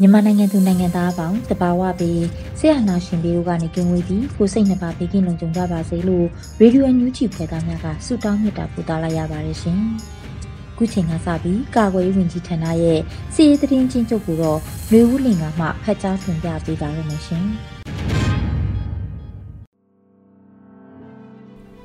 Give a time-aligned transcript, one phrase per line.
[0.00, 2.24] မြန်မာနိုင်ငံသူနိုင်ငံသားအပေါင်းတဘာဝပြီး
[2.58, 6.26] ဆရာနာရှင်ပြီးတို့ကနေကင်းဝေးပြီးကိုစိတ်နှပါဘေးကင်းလုံခြုံကြပါစေလို့
[6.60, 9.80] ရေဒီယိုညူးချီဖွယ်သားများကဆုတောင်းမြတ်တာပို့သလာရပါတယ်ရှင်။
[10.76, 13.00] ခုချိန်ကစပြီးကာကွယ်ရေးဝန်ကြီးဌာနရဲ့
[13.34, 14.58] စီရေးသတင်းချင်းချုပ်ကိုတော့
[14.92, 17.44] လူဦးလင်ကမှဖတ်ကြားတင်ပြပေးပါရမရှင်။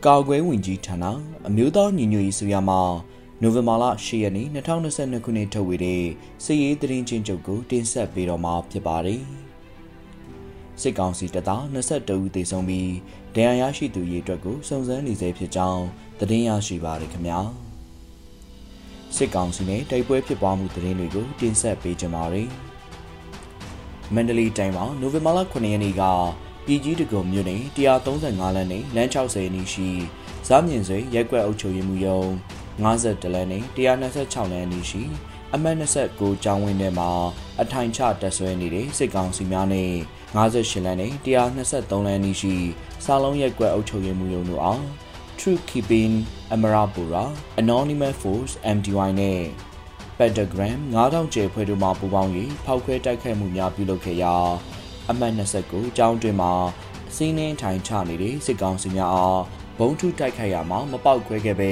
[0.06, 1.06] ကာကွယ်ဝင်ကြီးဌာန
[1.48, 2.82] အမျိုးသားညီညွတ်ရေးဆိုရမှာ
[3.44, 6.03] နိုဝင်ဘာလ10ရက်နေ့2022ခုနှစ်ထုတ်ဝေတဲ့
[6.44, 9.22] စစ်ရေးသတင်းချင်းချုပ်ကိုတင်ဆက်ပေးတော့မှာဖြစ်ပါတယ်။
[10.81, 12.92] စစ်ကောင်စီတပ်သား22ဦးသေဆုံးပြီး
[13.36, 15.86] ဒဏ်ရာရရှိသူရေအတွက်ကိုစုံစမ်းနေဆဲဖြစ်ကြောင်း
[16.20, 17.39] သတင်းရရှိပါရခင်ဗျာ။
[19.16, 22.50] စစ်ကောင်စီနဲ့တိုက်ပွဲဖြစ်ပွားမှုသတင်းတွေကိုတင်ဆက်ပေးကြပါမယ်။
[24.16, 26.03] မန္တလေးတိုင်းမှာနိုဝင်ဘာလ9ရက်နေ့က
[26.66, 29.89] ပြည်ကြီးတကုံမြို့နယ်135လမ်းနဲ့လမ်း60နီးရှိ
[30.48, 32.31] ဇာမြင့်ဆွေရက်ွက်အုပ်ချုပ်ရေးမှူးရုံး
[32.80, 35.03] 50လမ်းနဲ့126လမ်းနီးရှိ
[35.53, 37.09] အမှတ်29ကျောင်းဝင်းထဲမှာ
[37.61, 39.91] အထိုင်ချတက်ဆွဲနေတဲ့စစ်ကောင်စီများနဲ့
[40.36, 42.55] 58လမ်းနဲ့123လမ်းနီးရှိ
[43.05, 44.81] စာလုံးရက်ကွက်အုပ်ချုပ်ရေးမှူးရုံးတို့အား
[45.39, 46.14] Truth Keeping
[46.54, 47.23] Amarapura
[47.61, 49.42] Anonymous Force MDY နဲ့
[50.17, 52.31] Pentagram 9000ကျဲဖွဲ့တို့မှပူးပေါင်း၍
[52.65, 54.36] ဖောက်ခွဲတိုက်ခိုက်မှုများပြုလုပ်ခဲ့ရာ
[55.10, 56.54] အမှတ်29ကျောင်းတွင်မှာ
[57.15, 59.42] စီးနှင်းထိုင်ချနေတဲ့စစ်ကောင်စီများအား
[59.80, 61.71] ဘုံထုတိုက်ခိုက်ရမှာမပေါက်ခွဲခဲ့ပဲ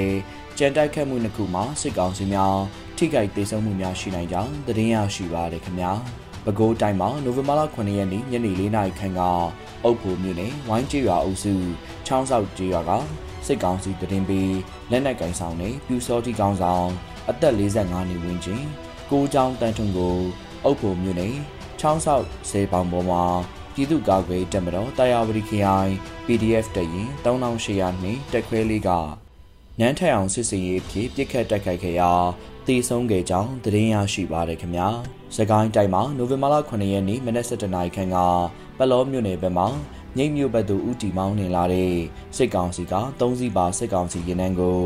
[0.58, 2.58] ကြံတိုက်ခတ်မှုနှစ်ခုမှာစစ်ကောင်စီများ
[2.98, 5.92] ထိခိုက်ဒေဆုံးမှုများရှိနိုင်ကြောင်းသတင်းရရှိပါရခင်ဗျာ
[6.46, 9.22] ပဲခူးတိုင်းမှာနိုဝင်ဘာလ9ရက်နေ့ညနေ4နာရီခန့်က
[9.84, 11.54] အုပ်ဖို့မြို့နယ်ဝိုင်းကျေးရွာအုပ်စု
[12.06, 12.92] ချောင်းဆောက်ကျေးရွာက
[13.46, 14.56] စစ်ကောင်စီတရင်ပြီး
[14.92, 16.88] လက်နက်ကင်ဆောင်နေပြူစောတိကောင်ဆောင်
[17.30, 18.64] အသက်45နှစ်ဝန်းကျင်
[19.12, 20.18] ကိုချောင်းတန်ထွန်းကို
[20.64, 21.36] အုပ်ဖို့မြို့နယ်
[21.80, 23.24] ချောင်းဆောက်စေပောင်ပေါ်မှာ
[23.80, 25.94] ပြည်သူ့ကာကွယ်တပ်မတော်တာယာဝတီခရိုင်
[26.26, 28.90] PDF တရင်3800နှစ်တက်ခွဲလေးက
[29.80, 32.12] နန်းထက်အောင်စစ်စင်ရေးဖြစ်ပြစ်ခတ်တိုက်ခိုက်ခဲ့ရာ
[32.68, 34.88] တည်ဆုံးခဲ့ကြောင်းသတင်းရရှိပါတယ်ခင်ဗျာ။
[35.36, 38.18] စကိုင်းတိုင်းမှာနိုဝင်ဘာလ9ရက်နေ့မနက်7:00နာရီခန့်က
[38.78, 39.68] ပလောမြို့နယ်ဘက်မှာ
[40.16, 41.94] မြိတ်မြို့ဘက်သို့ဦးတီမောင်းနေလာတဲ့
[42.38, 44.82] စစ်ကောင်စီက၃စီးပါစစ်ကောင်စီရင်နှန်းကို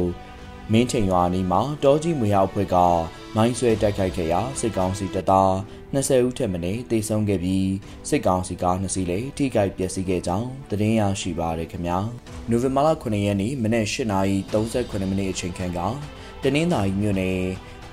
[0.72, 2.76] မင်းချိန်ရွာနီးမှာတောကြီးမွေရောက်ဖွဲ့က
[3.36, 5.52] မိုင်းဆွဲတိုက်ခိုက်ခဲ့ရာစစ်ကောင်စီတပ်သား
[5.94, 7.70] 20ဦးထက်မနည်းတေဆုံးခဲ့ပြီး
[8.10, 12.00] စစ်ကောင်စီက2စီးလည်းထိခိုက်ပျက်စီးခဲ့ကြောင်းသတင်းရရှိပါရခင်ဗျာ
[12.50, 15.80] နိုဝင်ဘာလ9ရက်နေ့မနက်8:38မိနစ်အချိန်ခန့်က
[16.44, 17.40] တနင်္သာရီမြို့နယ်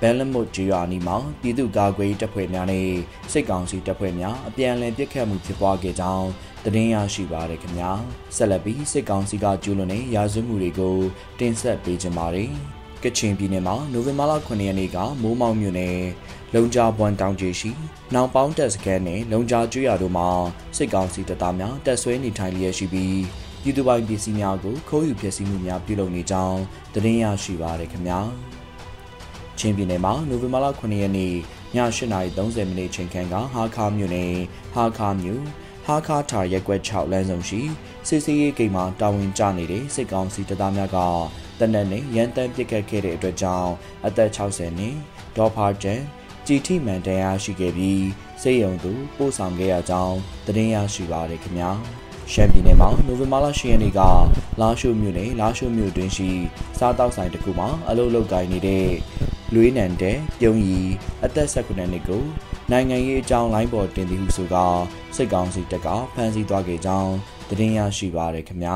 [0.01, 2.87] ဘန်လမုတ်ဂျီယာနီမှာပြည်သူ့ကာကွယ်တပ်ဖွဲ့များနဲ့
[3.31, 6.27] စစ်ကောင်စီတပ်ဖွဲ့များအပြန်အလှန်ပစ်ခတ်မှုဖြစ်ပွားခဲ့ကြောင်း
[6.65, 7.91] သတင်းရရှိပါရခင်ဗျာ
[8.35, 10.97] ဆက်လက်ပြီးစစ်ကောင်စီကကျူးလွန်တဲ့ရာဇဝတ်မှုတွေကို
[11.39, 12.51] တင်ဆက်ပေးကြပါမယ်
[13.03, 15.99] ကချင်ပြည်နယ်မှာနိုဝင်ဘာလ9ရက်နေ့ကမိုးမောင်မြို့နယ်
[16.53, 17.71] လုံကြပွန်တောင်ကြီးရှိ
[18.13, 20.29] နောင်ပေါင်းတက်စကန်နဲ့လုံကြကျွရတို့မှာ
[20.77, 23.21] စစ်ကောင်စီတပ်သားများတပ်ဆွဲနေထိုင်လျက်ရှိပြီး
[23.61, 26.59] ပြည်သူပိုင်ပစ္စည်းများကိုခိုးယူဖျက်ဆီးမှုများပြုလုပ်နေကြောင်း
[26.93, 28.19] သတင်းရရှိပါရခင်ဗျာ
[29.57, 31.35] ချင်းပြည်နယ်မှာနိုဝင်ဘာလ9ရက်နေ့ည
[31.75, 34.33] 8:30မိနစ်ချိန်ခန့်ကဟာခါမြို့နယ်
[34.73, 35.43] ဟာခါမြို့
[35.91, 37.61] ဟာခါထာရက်ွက်6လမ်းဆောင်ရှိ
[38.07, 40.97] စစ်စေးရေးဂိမ်းမှာတာဝန်ကျနေတဲ့စစ်ကောင်စီတပ်သားများက
[41.59, 43.71] တနက်နေ့ရန်တမ်းပစ်ခတ်ခဲ့တဲ့အတွက်ကြောင့်
[44.05, 44.95] အသက်60နှစ်
[45.37, 46.01] ဒေါ်ဖာတန်
[46.47, 48.05] ကြည်ထိမှန်တရားရှိခဲ့ပြီး
[48.41, 51.71] စေယုံသူပို့ဆောင်ခဲ့ရကြောင်းသတင်းရရှိပါရခင်ဗျာ
[52.31, 54.01] ရှမ်းပြည်နယ်မှာနိုဝင်ဘာလ10ရက်နေ့က
[54.61, 56.29] လာရှိုမြို့နယ်လာရှိုမြို့တွင်ရှိ
[56.79, 58.87] စားတောက်ဆိုင်တစ်ခုမှာအလုပ်လုပ်ကိုင်နေတဲ့
[59.53, 60.81] လွေးနန်တဲ့ပြုံးရီ
[61.25, 62.23] အသက်19နှစ်ကို
[62.71, 64.65] နိုင်ငံရေးအကြောင်းလိုင်းပေါ်တင်သည်ဟုဆိုကာ
[65.15, 67.13] စစ်ကောင်စီတပ်ကဖမ်းဆီးသွားခဲ့ကြောင်း
[67.49, 68.75] သတင်းရရှိပါရခင်ဗျာ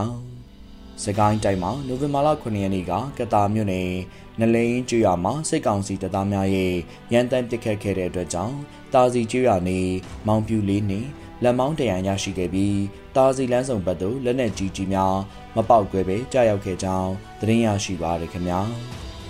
[1.04, 3.92] စကိုင်းတိုင်းမှာနိုဝင်ဘာလ9ရက်နေ့ကကတာမြို့နယ်
[4.40, 6.74] နလိန်ကျွရမှာစစ်ကောင်စီတပ်သားများရဲ့
[7.14, 8.56] ရန်တမ်းပစ်ခတ်ခဲ့တဲ့အတွက်ကြောင့်
[8.94, 9.80] တာစီကျွရနေ
[10.28, 11.08] မောင်ပြူလေးနှင့်
[11.44, 12.80] လက်မောင်းတရံရရှိခဲ့ပြီး
[13.16, 15.16] တာစီလန်းဆောင်ဘက်သို့လက်နက်ကြီးကြီးများ
[15.56, 18.60] မပေါက်ကွဲပဲကြားရောက်ခဲ့ကြောင်းသတင်းရရှိပါရခင်ဗျာ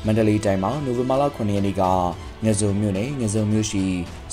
[0.06, 1.84] မန္တလေးတိုင်းမှာနိုဝင်ဘာလ9ရက်နေ့က
[2.44, 3.84] ငဇုံမြို့နယ်ငဇုံမြို့ရှိ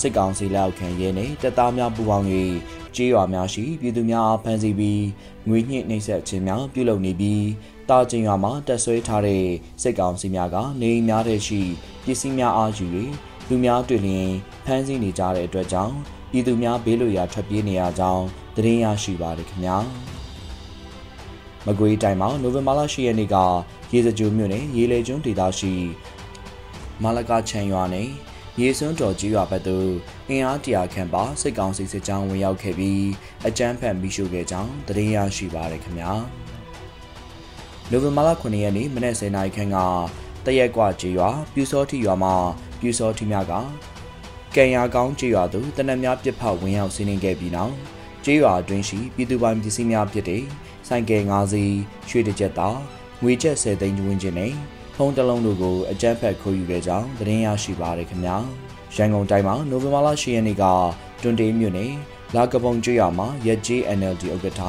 [0.00, 2.26] စစ်ကောင်စီလက်အောက်ခံရဲနဲ့တပ်သားများပူးပေါင်း၍
[2.96, 5.04] ကြေးရွာများရှိပြည်သူများအားဖမ်းဆီးပြီး
[5.48, 7.46] ငွေညှစ်နှိပ်စက်ခြင်းများပြုလုပ်နေပြီး
[7.88, 9.44] တာကျင်ရွာမှာတက်ဆွဲထားတဲ့
[9.82, 11.60] စစ်ကောင်စီများကနေအိမ်များထဲရှိ
[12.04, 12.86] ပစ္စည်းများအားယူ၍
[13.48, 14.28] လူများတွေ့လျင်
[14.64, 15.94] ဖမ်းဆီးနေကြတဲ့အတွက်ကြောင့်
[16.30, 18.24] ပြည်သူများဘေးလွတ်ရာထွက်ပြေးနေရကြောင်း
[18.56, 19.78] သတင်းရရှိပါတယ်ခင်ဗျာ
[21.66, 23.36] မကွေးတိုင်းမှာနိုဝင်ဘာလ10ရက်နေ့က
[23.92, 25.72] ရေစကြိုမြို့နယ်ရေလေကျွန်းဒေသရှိ
[27.02, 28.10] မာလကာချန်ရွာနယ်
[28.60, 29.90] ရေစွန်းတော်ကြီးရွာဘက်သို့
[30.28, 33.04] အင်အားတရာခန့်ပါစစ်ကောင်စီစစ်ကြောင်းဝင်ရောက်ခဲ့ပြီး
[33.46, 36.12] အကြမ်းဖက်မိရှုခဲ့ကြောင်းသတင်းရရှိပါရခင်ဗျာ
[37.90, 39.78] နိုဝင်ဘာလ9ရက်နေ့မနက်10:00နာရီခန့်က
[40.46, 42.34] တရက်ကွာကြီးရွာပြူစောတိရွာမှာ
[42.80, 43.52] ပြူစောတိများက
[44.54, 47.74] ကံရကောင်းကြီးရွာသို့တနက်များပြစ်ဖောက်ဝင်ရောက်စီးနှင်ခဲ့ပြီးနောက်
[48.24, 50.42] ကြီးရွာအတွင်းရှိပြည်သူပိုင်ပစ္စည်းများဖြစ်တဲ့
[50.88, 51.76] ဆိုင်ကယ်၅စီး
[52.08, 52.78] ရွှေတစ်ကြက်သား
[53.22, 54.52] ငွေကျပ်10သိန်းဝန်းကျင်နဲ့
[54.96, 58.36] ဖုန်းတစ်လုံးတို့ကိုအကြမ်းဖက်ခိုးယူခဲ့ကြောင်းသတင်းရရှိပါရခင်ဗျာ
[58.96, 60.64] ရန်ကုန်တိုင်းမှာနိုဝင်ဘာလ10ရက်နေ့က
[61.22, 61.92] တွန်တေးမြို့နယ်
[62.34, 64.60] လာကပုံကျွော်မှာရက်ကြီး NLD ဥက္ကဋ္ဌ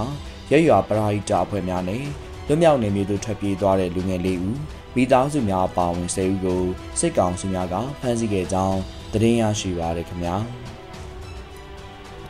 [0.51, 2.03] ရက်ရွာပရာဟိတအဖွဲ့များနဲ့
[2.47, 4.57] လွတ်မြောက်နေမျိုးတို့ထွက်ပြေးသွားတဲ့လူငယ်လေးဦး
[4.95, 6.63] မိသားစုများပါဝင်10ဦးကို
[6.99, 8.79] စစ်ကောင်စုများကဖမ်းဆီးခဲ့ကြောင်း
[9.13, 10.35] သတင်းရရှိပါရခင်ဗျာ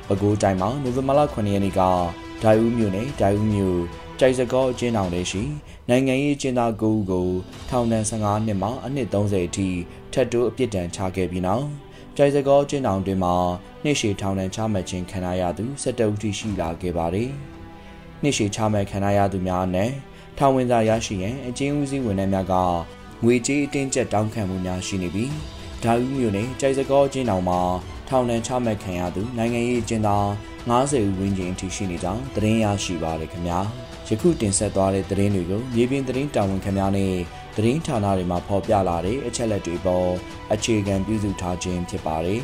[0.07, 1.81] ပဲခူးတိုင်းမှာနိုဝင်ဘာလ9ရက်နေ့က
[2.44, 3.80] ဒိုင်ဦးမြို့နယ်ဒိုင်ဦးမြို့
[4.19, 5.44] ကြိုက်စကောအကျဉ်းထောင်ထဲရှိ
[5.89, 7.27] နိုင်ငံရေးကျင်းသား9ဦးကို
[7.69, 9.68] ထောင်ဒဏ်15နှစ်မှအနှစ်30အထိ
[10.13, 11.65] ထပ်တိုးအပြစ်ဒဏ်ချခဲ့ပြီးနောက်
[12.18, 13.31] ကြိုက်စကောကျင်းထောင်တွင်မှ
[13.83, 17.30] နှစ်ရှည်ထောင်ဒဏ်ချမှတ်ခြင်းခံရသူ17ဦးထိရှိလာခဲ့ပါတယ်။
[18.21, 19.89] နှစ်ရှည်ချမှတ်ခံရသူများနဲ့
[20.38, 22.54] ထောင်ဝင်စာရရှိရန်အကျဉ်းဦးစီးဝန်ထမ်းများက
[23.24, 25.31] ငွေကြေးအတင်းကျပ်တောင်းခံမှုများရှိနေပြီး
[25.83, 27.60] ဓာတ်ဦးမျိုးနဲ့ကြိုက်စကောကျင်းထောင်မှာ
[28.10, 30.25] ထောင်ဒဏ်ချမှတ်ခံရသူနိုင်ငံရေးကျင်းသား
[30.69, 33.60] 90ဦးဝန်းကျင်အထိရှိနေကြောင်းသတင်းရရှိပါရခင်ဗျာ
[34.08, 37.14] ယခုတင်ဆက်သွားတဲ့သတင်းတွေကိုမြေပြင်သတင်းတာဝန်ခံများနဲ့
[37.56, 40.08] သတင်းဌာနတွေမှာဖော်ပြလာတဲ့အချက်လက်တွေပေါ်
[40.54, 42.42] အခြေခံပြုစုထားခြင်းဖြစ်ပါတယ်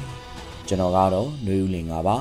[0.67, 2.17] ကျွန်တော်ကတော့ຫນွေဦးလင်ပါပါ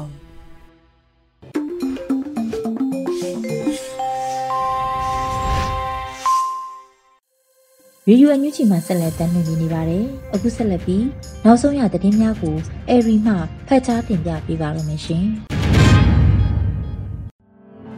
[8.10, 11.04] ရေဒီယိုအန်ယူဂျီမှာဆက်လက်တင်ပြနေပါတယ်။အခုဆက်လက်ပြီး
[11.44, 12.56] နောက်ဆုံးရသတင်းများကို
[12.88, 13.34] အဲရီမှ
[13.68, 15.24] ဖတ်ကြားတင်ပြပေးပါရမရှင်။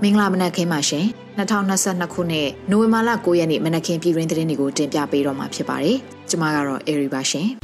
[0.02, 1.06] မင်္ဂလာမနက်ခင်းပါရှင်။
[1.40, 5.96] 2022ခုနှစ်နိုဝင်ဘာလ9ရက်နေ့မနက်ခင်းပြည်တွင်းသတင်းတွေကိုတင်ပြပေးတော့မှာဖြစ်ပါတယ်။
[6.30, 7.48] ကျွန်မကတော့အဲရီပါရှင်။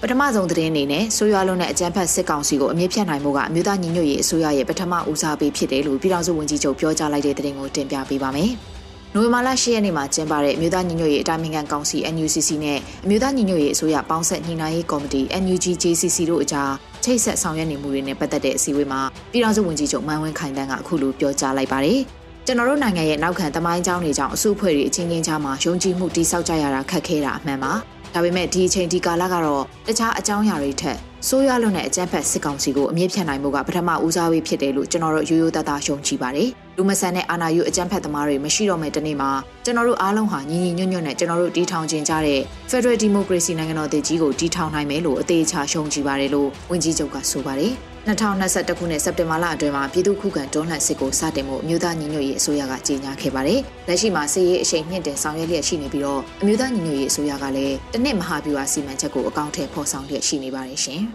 [0.00, 8.52] ပထမဆုံးသတင်းအနေနဲ့ဆိုရွာလုံးနဲ့အကြမ်းဖက်စစ်ကောင်စီကိုအမြင့်ဖြတ်နိုင်မှုကအမျိုးသားညီညွတ်ရေးအစိုးရရဲ့ပထမဦးစားပေးဖြစ်တယ်လို့ပြည်ထောင်စုဝန်ကြီးချုပ်ပြောကြားလိုက်တဲ့သတင်းကိုတင်ပြပေးပါမယ်။
[9.16, 16.72] နိုဝင်ဘာလ10ရက်နေ့မှာကျင်းပတဲ့အမျိုးသားညီညွတ်ရေးအတိုင်းအမြံကောင်စီ NUCC နဲ့အမျိုးသားညီညွတ်ရေးအစိုးရပေါင်းဆက်ညှိနှိုင်းရေးကော်မတီ NUGJCC တို့အကြား
[17.04, 19.00] ချိတ်ဆက်ဆောင်ရွက်နေမှုတွေနဲ့ပတ်သက်တဲ့အစည်းအဝေးမှာ
[19.32, 22.00] ပြည်ထောင်စုဝန်ကြီးချုပ်မန်ဝင်းခိုင်တန်းကအခုလိုပြောကြားလိုက်ပါတယ်။
[22.46, 27.74] ကျွန်တော်တို့နိုင်ငံရဲ့နောက်ခံသမိုင်းကြောင်းတွေကြောင့်အစုအဖွဲ့တွေအချင်းချင်းကြားမှာယုံကြည်မှုတိစောက်ကြရတာခက်ခဲတာအမှန်ပါ။
[28.14, 30.96] ဒါပေမဲ့ဒီအချိန်ဒီကာလကတော့တခြားအကြောင်းအရာတွေထက်
[31.28, 39.30] ဆိုးရွားလွန်းတဲ့အကြမ်းဖက်စစ်ကောင်စီကိုအမြင့်ဖြတ်နိုင်မှုကပထမဦးစားပေးဖြစ်တယ်လို့ကျွန်တော်တို့ရိုးရိုးသားသားယုံကြည်ပါတယ်။လူမဆန်တဲ့အာဏာယူအကြမ်းဖက်သမားတွေမရှိတော့မယ့်တနေ့မှာ
[39.64, 42.40] ကျွန်တော်တို့အားလုံးဟာညီညီညွတ်ညွတ်နဲ့ကျွန်တော်တို့တီထောင်ကျင်ကြတဲ့
[42.70, 47.74] Federal Democracy နိုင်ငံတော်တည်ကြီးကိုတီထောင်နိုင်မယ်လို့အသေးချာယုံကြည်ပါတယ်လို့ဝန်ကြီးချုပ်ကဆိုပါတယ်။
[48.06, 61.02] 2021ခုနှစ်စက်တင်ဘာလအတွင်းမှာပြည်သူ့ခုခံတွန်းလှန်စစ်ကိုစတင်မှုအမျိုးသားညီညွတ်ရေးအစိုးရကကြေညာခဲ့ပါတယ်။လက်ရှိမှာစစ်ရေးအရှိန်မြင့်တင်ဆောင်ရွက်လျက်ရှိနေပြီးတော့အမျိုးသားညီညွတ်ရေးအစိုးရကလည်းတနစ်မဟာဗျူဟာစီမံချက်ကိုအကောင့်ထဲဖော်ဆောင်လျက်ရှိနေပါတယ်ရှင်။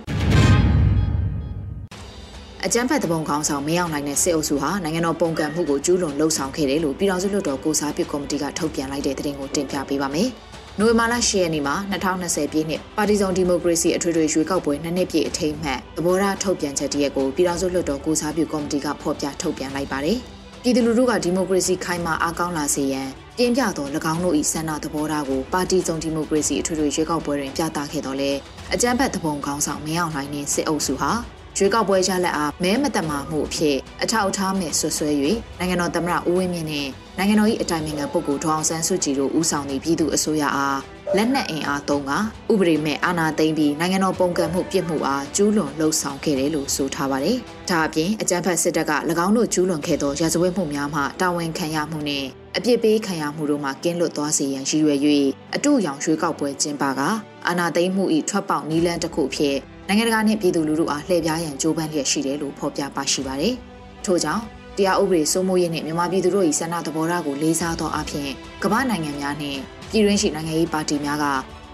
[2.65, 10.29] အကြမ်းဖက်တပုံခေါင်းဆောင်မရောက်နိုင်တဲ့စစ်အုပ်စုဟာနိုင်ငံတော်ပုံကံမှုကိုကျူးလွန်လှုပ်ဆောင်ခဲ့တယ်လို့ပြည်ထောင်စုလွှတ်တော်ကိုစားပြုကော်မတီကထုတ်ပြန်လိုက်တဲ့သတင်းကိုတင်ပြပေးပါမယ်။
[10.81, 20.17] နိုဝင်ဘာလ10ရက်နေ့မှာ2020ပြည့်နှစ်ပါတီစုံဒီမိုကရေစီအထွေထွေရွေးကောက်ပွဲနှစ်နှစ်ပြည့်အထိမ်းအမှတ်သဘောထားထုတ်ပြန်ချက်တရက်ကိုပြည်ထောင်စုလွှတ်တော်ကိုစားပြုကော်မတီကဖော်ပြထုတ်ပြန်လိုက်ပါတယ်။
[20.63, 23.07] ပြည်သူလူထုကဒီမိုကရေစီခိုင်မာအားကောင်းလာစေရန်
[23.38, 28.31] ပြင်းပြသော၎င်းတို့၏ဆန္ဒသဘောထားကိုပါတီစုံဒီမိုကရေစီအထွေထွေရွေးကောက်ပွဲတွင်ပြသခဲ့တော်လဲ
[28.74, 31.12] အကြမ်းဖက်သဘုံကောင်းဆောင်မရောက်နိုင်တဲ့စစ်အုပ်စုဟာ
[31.58, 35.10] ရွေးကောက်ပွဲရလက်အားမဲမတမာမှုအဖြစ်အထောက်အထားမဲ့ဆွဆွဲ၍
[35.60, 36.88] နိုင်ငံတော်သမ္မတဦးဝင်းမြင့်နဲ့
[37.18, 40.79] နိုင်ငံတော်၏အတိုင်ပင်ခံပုဂ္ဂိုလ်ဒေါအောင်ဆန်းစုကြည်တို့ဦးဆောင်သည့်ပြည်သူအစိုးရအား
[41.18, 42.12] လက်နက်အင်အားသုံးက
[42.51, 47.38] ဥပဒေမဲ့အာဏာသိမ်းပြီးနိုင်ငံတော်ပုံကံမှုပြစ်မှုအားကျူးလွန်လှုပ်ဆောင်ခဲ့တယ်လို့ဆိုထားပါတယ်။
[47.70, 48.91] ဒါအပြင်အကြမ်းဖက်စစ်တပ်က၎
[49.25, 52.25] င်းတို့ကျူးလွန်ခဲ့သောရာဇဝတ်မှုများမှတာဝန်ခံရမှုနဲ့
[52.58, 55.00] အပြစ်ပေးခံရမှုတို့မှကင်းလွတ်သွားစေရန်ရည်ရွယ်၍
[55.56, 57.01] အတူရောင်ရွှေကောက်ပွဲကျင်းပက
[57.48, 59.58] အာဏာသိမ်းမှု၏ထွက်ပေါက်နီးလန်းတစ်ခုဖြစ်
[59.91, 63.53] နိုင်ငံတကာနှင့်ပြည်သူလူထုအားလှည့်ပြားရန်ကြိုးပမ်းလျက်ရှိတယ်လို့ဖော်ပြပါရှိပါတယ်။
[64.05, 64.43] ထို့ကြောင့်
[64.77, 68.29] တရားဥပဒေစိုးမိုးရေးနဲ့မြန်မာပြည်သူတို့၏ဆန္ဒသဘောထားကိုလေးစားသောအဖြစ်
[68.63, 69.60] ကမ္ဘာနိုင်ငံများနှင့်
[69.91, 71.25] ပြည်တွင်းရှိနိုင်ငံရေးပါတီများက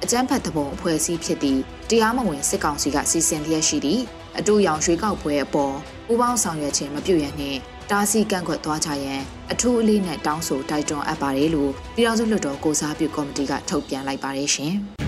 [0.03, 4.01] အကြမ်းဖက်သဘုံအဖွဲ့အစည်းဖြစ်သည့်တရားမဝင်စစ်ကောင်စီကစီစဉ်လျက်ရှိသည့်
[4.37, 5.75] အတူရောင်ရွှေကောက်ပွဲအပေါ်
[6.07, 7.59] ပူးပေါင်းဆောင်ရွက်ခြင်းမပြုရနှင့်
[7.91, 14.75] တားဆီးကန့်ကွက်သွားကြရန်အထူးအလေးနဲ့တောင်းဆိုတိုက်တွန်းအပ်ပါတယ်လို့ပြည်ထောင်စုလွှတ်တော်ကိုစားပြုကော်မတီကထုတ်ပြန်လိုက်ပါတယ်ရှင်။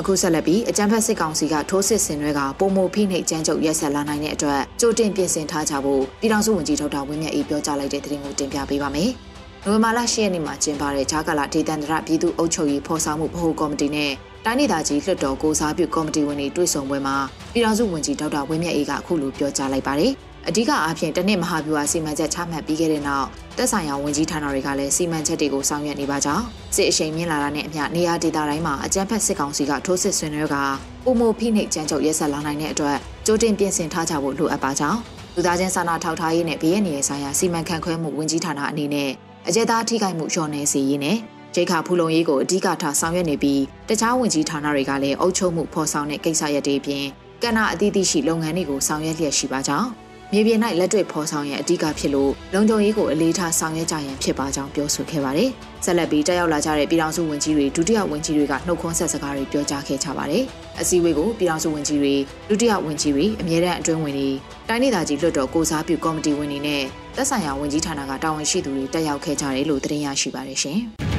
[0.00, 9.10] အခုဆက်လက်ပြီးအကြံဖက်စစ်ကောင်စီကထိုးစစ်ဆင်တွေကပုံမဖိနှိပ်ကြမ်းကြုတ်ရက်ဆက်လာနိုင်တဲ့အတွက်ကြိုတင်ပြင်ဆင်ထားကြဖို့ပြည်ထောင်စုဝန်ကြီးဒေါက်တာဝင်းမြတ်အေးပြောကြားလိုက်တဲ့သတင်းကိုတင်ပြပေးပါမယ်။
[9.64, 14.12] နိုဝင်ဘာလ10ရက်နေ့မှာကျင်းပတဲ့ဂျာကာလာဒေသန္တရပြည်သူ့အုပ်ချုပ်ရေးဖော်ဆောင်မှုဗဟိုကော်မတီနဲ့
[14.44, 17.16] တိုင်းဒေသကြီးလွှတ်တော်ကိုစားပြုကော်မတီဝင်တွေတွေ့ဆုံပွဲမှာ
[17.52, 20.12] ပြည်ထောင်စုဝန်ကြီးဒေါက်တာဝင်းမြတ်အေးကအခုလိုပြောကြားလိုက်ပါတယ်။
[20.50, 23.26] အဓိကအားဖြင့်တနစ်မဟာဗျူဟာစီမံချက်ချမှတ်ပြီးခဲ့တဲ့နောက်
[23.58, 26.44] တက်ဆိုင်ရာဝန်ကြီးဌာနတွေကလည်းစီမံချက်တွေကိုဆောင်ရွက်နေပါကြောင်း
[26.76, 30.56] စစ်အရှိန်မြင့်လာတာနဲ့အမျှနေရာဒေသတိုင်းမှာအကြမ်းဖက်စစ်ကောင်စီကထိုးစစ်ဆင်တွေက
[31.04, 34.98] ပုံမဖိနှိပ်ကြမ်းကြုတ်ရဲဆက်လာနိုင်တဲ့အတွက်ကြိုတင်ပြင်ဆင်ထားကြဖို့လိုအပ်ပါကြောင်း
[35.34, 39.10] လူသားချင်းစာနာထောက်ထားရေးနဲ့ဘေးရန်နေဆိုင်ရာစီမံခန့်ခွဲမှုဝန်ကြီးဌာနအနေနဲ့
[39.48, 41.16] အကြက်သားထိခိုက်မှုလျော့နေစေရေးနဲ့
[41.56, 47.04] ရိခါဖူလုံရေးကိုအဓိကထားဆောင်ရွက်နေပြီးတခြားဝန်ကြီးဌာနတွေကလည်းအုပ်ချုပ်မှုဖော်ဆောင်တဲ့ကိစ္စရပ်တွေအပြင်
[47.42, 55.50] ကဏ္ဍအသီးသီးရှိလုပ်ငန်းတွေကိုဆောင်ရွက်လျက်ရှိပါကြောင်း မြေပြင်၌လက်တွေ့ဖော်ဆောင်ရန်အဓိကဖြစ်လို့လုံခြုံရေးကိုအလေးထားဆောင်ရွက်ကြရန်ဖြစ်ပါကြောင်းပြောဆိုခဲ့ပါတယ်။
[55.84, 60.42] ဆက်လက်ပြီးတက်ရောက်လာကြတဲ့ပြည်ထောင်စုဝန်ကြီးတွေဒုတိယဝန်ကြီးတွေကနှုတ်ခွန်းဆက်စကားတွေပြောကြားခဲ့ကြပါတယ်။
[60.80, 62.14] အစည်းအဝေးကိုပြည်ထောင်စုဝန်ကြီးတွေ
[62.48, 64.30] ဒုတိယဝန်ကြီးတွေအမြဲတမ်းအတွင်းဝင်တွေ
[64.68, 66.82] တိုင်းဒေသကြီးလွှတ်တော်ကိုစားပြုကော်မတီဝင်တွေနဲ့
[67.16, 70.80] သက်ဆိုင်ရာဝန်ကြီးဌာနကတာဝန်ရှိသူတွေတက်ရောက်ခဲ့ကြတယ်လို့သတင်းရရှိပါတယ်ရှင်။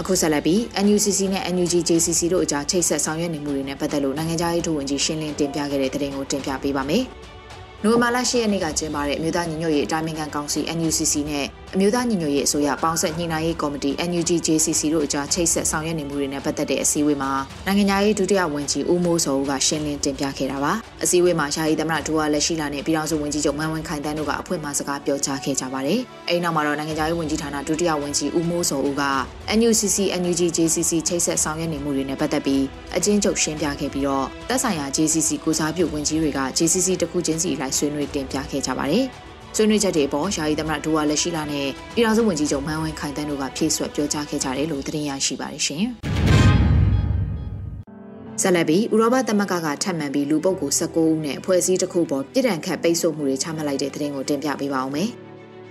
[0.00, 7.04] အခုဆက်လက်ပြီး NUCC နဲ့ NUG JCC တို့အကြားချိတ်ဆက်ဆောင်ရွက်နေမှုတွေနဲ့ပတ်သက်လို့နိုင်ငံခြားရေးဒုဝန်ကြီးရှင်းလင်းတင်ပြခဲ့တဲ့သတင်းကိုတင်ပြပေးပါမယ်။
[7.82, 11.46] နိုဝင်ဘာလ10ရက်နေ့ကကျင်းပတဲ့အမျိုးသားညီညွတ်ရေးအတိုင်းအမြံကောင်စီ NUCC နဲ့
[11.76, 17.32] အမျိုးသားညီညွတ်ရေးအစိုးရပေါင်းဆက်ညှိနှိုင်းရေးကော်မတီ NUGJCC တို့အကြားချိတ်ဆက်ဆောင်ရွက်နေမှုတွေနဲ့ပတ်သက်တဲ့အစည်းအဝေးမှာ
[17.66, 29.04] နိုင်ငံသားရေးဒုတိယဝန်ကြီးဦးမိုးစောဦးကရှင်းလင်းတင်ပြခဲ့တာပါအစည်းအဝေးမှာရှားရီသမရဒူဝါလက်ရှိလာနဲ့ပြည်ထောင်စုဝန်ကြီးချုပ်မန်ဝင်းခိုင်တန်းတို့ကအဖွင့်မှာစကားပြောကြားခဲ့ကြပါတယ်အဲဒီနောက်မှာတော့နိုင်ငံသားရေးဝန်ကြီးဌာနဒုတိယဝန်ကြီးဦးမိုးစောဦးက
[29.58, 32.64] NUCC NUGJCC ချိတ်ဆက်ဆောင်ရွက်နေမှုတွေနဲ့ပတ်သက်ပြီး
[32.96, 39.06] အချင်းချုပ်ရှင်းပြခဲ့ပြီးတော့သက်ဆိုင်ရာ JCC ကိုစားပြုဝန်ကြီးတွေက JCC တခုချင်းစီလိုက်ဆွေးနွေးတင်ပြခဲ့ကြပါတယ်
[39.56, 45.84] ဆွေးနွေးချက်တွေပေါ်ယာယီသမ္မတဒူဝါလက်ရှိလာနဲ့ပြည်ထောင်စုဝန်ကြီးချုပ်မန်းဝင်းခိုင်တန်းတို့ကဖြည့်ဆွတ်ပြောကြားခဲ့ကြတယ်လို့သတင်းရရှိပါတယ်ရှင်။
[48.42, 55.10] ဆက်လက်ပြီးဥရောပသမဂ္ဂကထပ်မံပြီးလူပုဂ္ဂိုလ်19ဦးနဲ့အဖွဲ့အစည်းတစ်ခုပေါ်ပြည်ထန်ခတ်ပိတ်ဆို့မှုတွေချမှတ်လိုက်တဲ့သတင်းကိုတင်ပြပေးပါအောင်မယ်။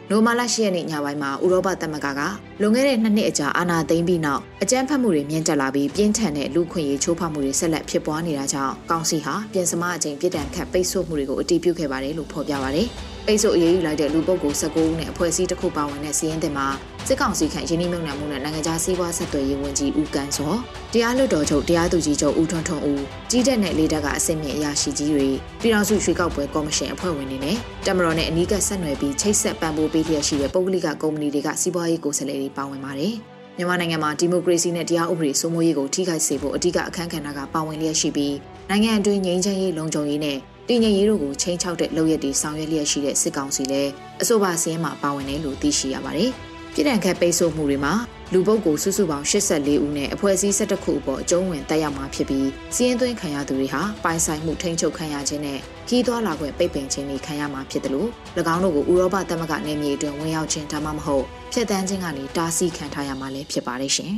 [0.09, 2.21] နိုမာလာရှိရက်နေ့ညပိုင်းမှာဥရောပသမဂ္ဂက
[2.61, 12.89] လွန်ခဲ့တဲ့နှစ်နှစ်အကြာအာဏာသိမ်းပြီးနောက်အကြမ်းဖက်မှုတွေမြင့်တက်လာပြီးပြင်းထန်တဲ့လူခွင့်ရေးချိုးဖောက်မှုတွေဆက်လက်ဖြစ်ပွားနေတာကြောင့်ကောင်စီဟာပြင်စမအကြိမ်ပြည်တံခတ်ပိတ်ဆို့မှုတွေကိုအတည်ပြုခဲ့ပါတယ်လို့ဖော်ပြပါတယ်။
[13.25, 16.67] ပိတ်ဆို့အရေးယူလိုက်တဲ့လူပုဂ္ဂိုလ်19ဦးနဲ့အဖွဲ့အစည်းတစ်ခုပါဝင်တဲ့စီးရင်တင်မှာ
[17.07, 20.53] စစ်ကောင်စီခန့်ရင်းနှီးမြှုပ်နှံမှုနဲ့နိုင်ငံခြားစီးပွားဆက်သွယ်ရေးဝန်ကြီးဦးကန်းစော
[20.93, 25.27] တရားလွှတ်တော်ချုပ်တရားသူကြီးချုပ်ဦးထွန်းထွန်းဦးကြီးတက်တဲ့လေတပ်ကအစိမ့်မြင့်အရာရှိကြီးတွေ
[25.61, 33.15] ပြည်ထောင်စုရွှေကောက်ပွဲကော်မရှင်အဖွဲ့ဝင်တွေနဲ့တမတော်နဲ့အနီးကပ်ဆက်နွယ်ပြီးချိတ်ဆက်ပံ့ပိုးပေးလျက်ရှိတဲ့ပုဂ္ဂလိကကုမ္ပဏီတွေကစီးပွားရေးကိုယ်စားလှယ်တွေပါဝင်ပါတယ်
[33.57, 38.35] မြန်မာနိုင်ငံမှာဒီမိုကရေစီနဲ့တရားဥပဒေစိုးမိုးရေးကိုထိခိုက်စေဖို့အဓိကအခမ်းကဏ္ဍကပါဝင်လျက်ရှိပြီး
[38.69, 40.37] နိုင်ငံအတွင်းငြိမ်းချမ်းရေးလုံခြုံရေးနဲ့
[40.69, 43.91] တည်ငြိမ်ရေးတို့ကိုချိန်ချောက်တဲ့လုပ်ရက်တွေဆောင်ရွက်လျက်ရှိတဲ့စစ်ကောင်စီလည်း
[44.21, 46.31] အဆိုပါစီးရင်မှာပါဝင်တယ်လို့သိရှိရပါတယ်။
[46.73, 47.93] ပြည်ထောင်ခတ်ပိတ်ဆို့မှုတွေမှာ
[48.33, 58.09] လူပုဂ္ဂိုလ်စုစုပေါင်း84ဦးနဲ့အဖွဲ့အစည်း17ခုအပေါ်အကျုံးဝင်တက်ရောက်မှာဖြစ်ပြီးစီးရင်သွင်းခံရသူတွေဟာပိုင်ဆိုင်မှုထိန်းချုပ်ခံရခြင်းနဲ့ခီးသွွာလာခွင့်ပိတ်ပင်ခြင်းတွေခံရမှာဖြစ်တယ်လို့၎
[58.53, 64.13] င်းတို့ကိုဥရောပသမဂ္ဂနယ်မြေအတွင်းဝင်ရောက်ခြင်းဒါမှမဟုတ်ဖျက်ဆီးခြင်းကနေတားဆီးခံထားရမှာလည်းဖြစ်ပါတယ်ရှင်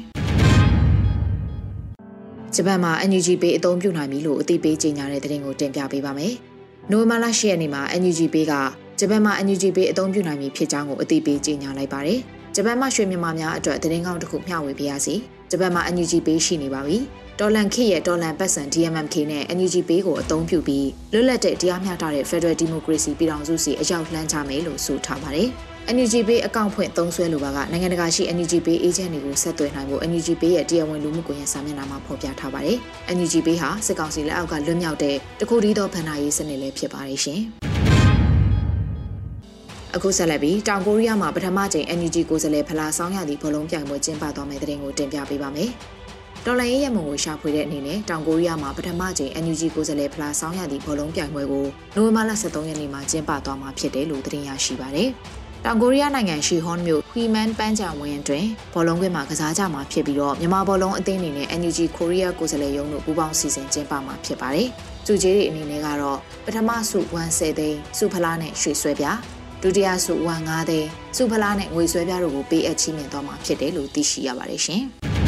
[2.57, 6.33] ဂျပန်မှာ NUG ပေးအသုံးပြုနိုင်ပြီလို့အသိပေးကြေညာတဲ့သတင်းကိုတင်ပြပေးပါမယ်။
[6.91, 8.53] နိုဝင်ဘာလ10ရက်နေ့မှာ NUG ပေးက
[8.99, 12.19] ဂျပန်မှာ NUG ပေးအသုံးပြုနိုင်ပြီဖြစ်ကြောင်းကိုအသိပေးကြေညာလိုက်ပါတယ်။
[12.55, 15.15] ဂျပန်မှရွှေမြန်မာများအတွက်သတင်းကောင်းတစ်ခုမျှဝေပေးရစီ
[15.51, 16.97] ဂျပန်မှာ NUG ပေးရှိနေပါပြီ
[17.39, 25.49] တော်လန်ခေရဲ့တော်လန်ပတ်စံ DMMK နဲ့ NUG ပေးကိုအသုံးပြုပြီးလွတ်လပ်တဲ့တရားမျှတတဲ့ Federal Democracy ပြည်ထောင်စုစီအရောက်လှမ်းချမယ်လို့ဆိုထားပါတယ်။
[25.93, 32.77] NUG Pay အကောင့်ဖွင့်သုံးစွဲလိုပါကနိုင်ငံတကာရှိ NUG Pay agent တွေကိုဆက်သွယ်နိုင်ဖို့ NUG Pay ရဲ့တရားဝင်လူမှုကွန်ရက်စာမျက်နှာမှာဖော်ပြထားပါတယ်။
[33.17, 37.39] NUG Pay ဟာစစ်ကောင်စီလက်အောက်ကလွတ်မြောက်တဲ့တခုတည်းသောဗန်နာရေးစနစ်လည်းဖြစ်ပါတယ်ရှင်။
[39.95, 45.69] အခုဆက်လက်ပြီးတောင်ကိုရီးယားမှာပထမကြိမ် NUG ကိုယ်စားလှယ်ဖလားဆောင်ရသည့်ဘောလုံးပြိုင်ပွဲကျင်းပသွားမယ့်တဲ့တင်ကိုတင်ပြပေးပါမယ်။
[46.45, 51.65] တော်လိုင်းရဲ့ရမုံကိုရှာဖွေတဲ့အနေနဲ့တောင်ကိုရီးယားမှာပထမကြိမ် NUG ကိုယ်စားလှယ်ဖလားဆောင်ရသည့်ဘောလုံးပြိုင်ပွဲကို
[51.95, 55.11] နိုဝင်ဘာလ23ရက်နေ့မှာကျင်းပသွားမှာဖြစ်တယ်လို့သတင်းရရှိပါတယ်။
[55.67, 64.67] တောင်ကိုရီးယားနိုင်ငံရှီဟွန်မြို့ခွီမန်ပန်းချံဝင်းတွင်ဘောလုံးကွင်းမှာကစားကြမှာဖြစ်ပြီးတော့မြန်မာဘောလုံးအသင်းအနေနဲ့ NUG ကိုရီးယားကိုယ်စားလှယ်ရုံးတို့ပူးပေါင်းစီစဉ်ကျင်းပမှာဖြစ်ပါတယ်။
[65.07, 69.05] စုကြီးတွေအနေနဲ့ကတော့ပထမဆု110သိန်းစုဖလားနဲ့ရွှေဆွဲပြ
[69.61, 74.83] ဒုတိယဆုဝန်9သိန်းစုဖလားနဲ့ငွေဆွဲပြားတို့ကိုပေးအပ်ချီးမြှင့်သွားမှာဖြစ်တယ်လို့သိရှိရပါတယ်ရှင်။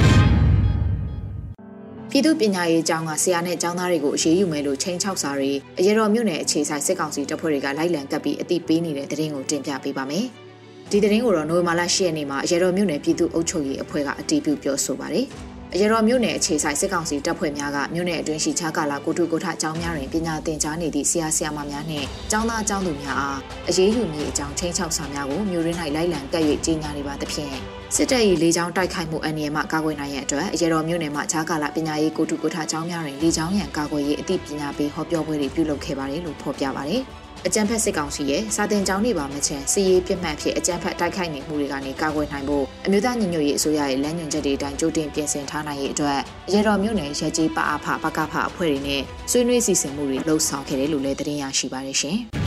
[2.17, 10.25] ပြည်သူပညာရေးအကြောင်းကဆရာနဲ့ကျောင်းသားတွေကိုအရေးယူမယ်လို့ချိန်ချောက်စာတွေအရတော်မြို့နယ်အခြေဆိုင်စစ်ကောင်စီတပ်ဖွဲ့တွေကလိုက်လံကပ်ပြီးအသိပေးနေတဲ့သတင်းကိုတင်ပြပေးပါမယ်။
[10.91, 15.27] ဒီသတင်းကိုတော့နိုဝင်ဘာလ10ရက်နေ့မှာအရတော်မြို့နယ်ပြည်သူ့အုပ်ချုပ်ရေးအဖွဲ့ကအတည်ပြုပြောဆိုပါတယ်။
[15.73, 27.55] အရတော်မြို့နယ်အခြေဆိုင်စစ်ကောင်စီတပ်ဖွဲ့များကမြို့နယ်အတွင်းရှိခြားကာလာကိုထုကိုထအကြောင်းများတွင်ပညာသင်ကြားနေသည့်ဆရာဆရာမများနှင့်ကျောင်းသားကျောင်းသူများအားအရေးယူမည့်အကြောင်းချင်းချောက်စာများကိုမြို့ရင်း၌လိုက်လံကပ်၍ကြေညာနေပါသဖြင့်
[27.95, 37.01] စစ်တပ်၏လေကြောင်းတိုက်ခိုက်မှုအန္တရာယ်မှကာကွယ်နိုင်ရန်အတွက်အရတော်မြို့နယ်မှခြားကာလာပညာရေးကိုထုကိုထအကြောင်းများတွင်လေကြောင်းရန်ကာကွယ်ရေးအသိပညာပေးဟောပြောပွဲတွေပြုလုပ်ခဲ့ပါတယ်လို့ဖော်ပြပါတယ်။
[37.47, 46.19] အကြံဖက်စစ်ကောင်စီရဲ့စာတင်ကြောင်းတွေပါမချင်စီရေးပြစ်မှတ်ဖြစ်အကြံဖက်တိုက်ခိုက်နေမှုတွေကနေကာကွယ်နိုင်ဖို့အမျိုးသားညီညွတ်ရေးအစိုးရရဲ့လမ်းညွှန်ချက်တွေအတိုင်းကြိုတင်ပြင်ဆင်ထားနိုင်ရေးအတွက်
[46.53, 49.01] ရေတော်မြို့နယ်ရဲကြီးပအားဖပကဖအဖွဲ့တွေနဲ့
[49.31, 52.19] ဆွေးနွေးစီစဉ်မှုတွေလှုပ်ဆောင်ခဲ့တယ်လို့လည်းသတင်းရရှိပါတယ်ရှင်။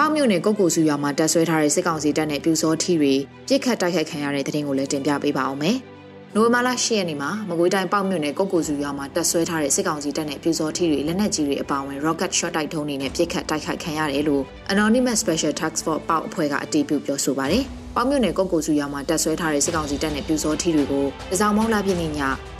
[0.00, 3.14] ပေါမြို့နယ်ကုတ်ကူစုရွာမှာတက်ဆွဲထားတဲ့စစ်ကောင်စီတပ်နဲ့ပြူစောထီတွေ
[3.48, 5.76] ပြစ်ခတ်တိုက်ခိုက်ခံရတဲ့တဲ့တင်ကိုလည်းတင်ပြပေးပါအောင်မယ်။
[6.34, 17.64] နိုဝင်ဘာလ10ရက်နေ့မှာမကွေးတိုင်းပေါ့မြို့နယ်ကုတ်ကိုစုရွာမှာတက်ဆွဲထားတဲ့စစ်ကောင်စီတပ်နဲ့ပြူစောထီတွေလက်နက်ကြီးတွေအပါအဝင် rocket shot တိုက်ထုံးတွေနဲ့ပစ်ခတ်တိုက်ခိုက်ခံရတယ်လို့ Anonymous Special Task Force ပေါ့အဖွဲ့ကအတည်ပြုပြောဆိုပါတယ်။
[18.00, 22.04] ပေါ့မြို့နယ်ကုတ်ကိုစုရွာမှာတက်ဆွဲထားတဲ့စစ်ကောင်စီတပ်နဲ့ပြူစောထီတွေကိုတစောင်းမောင်းလာပြင်းည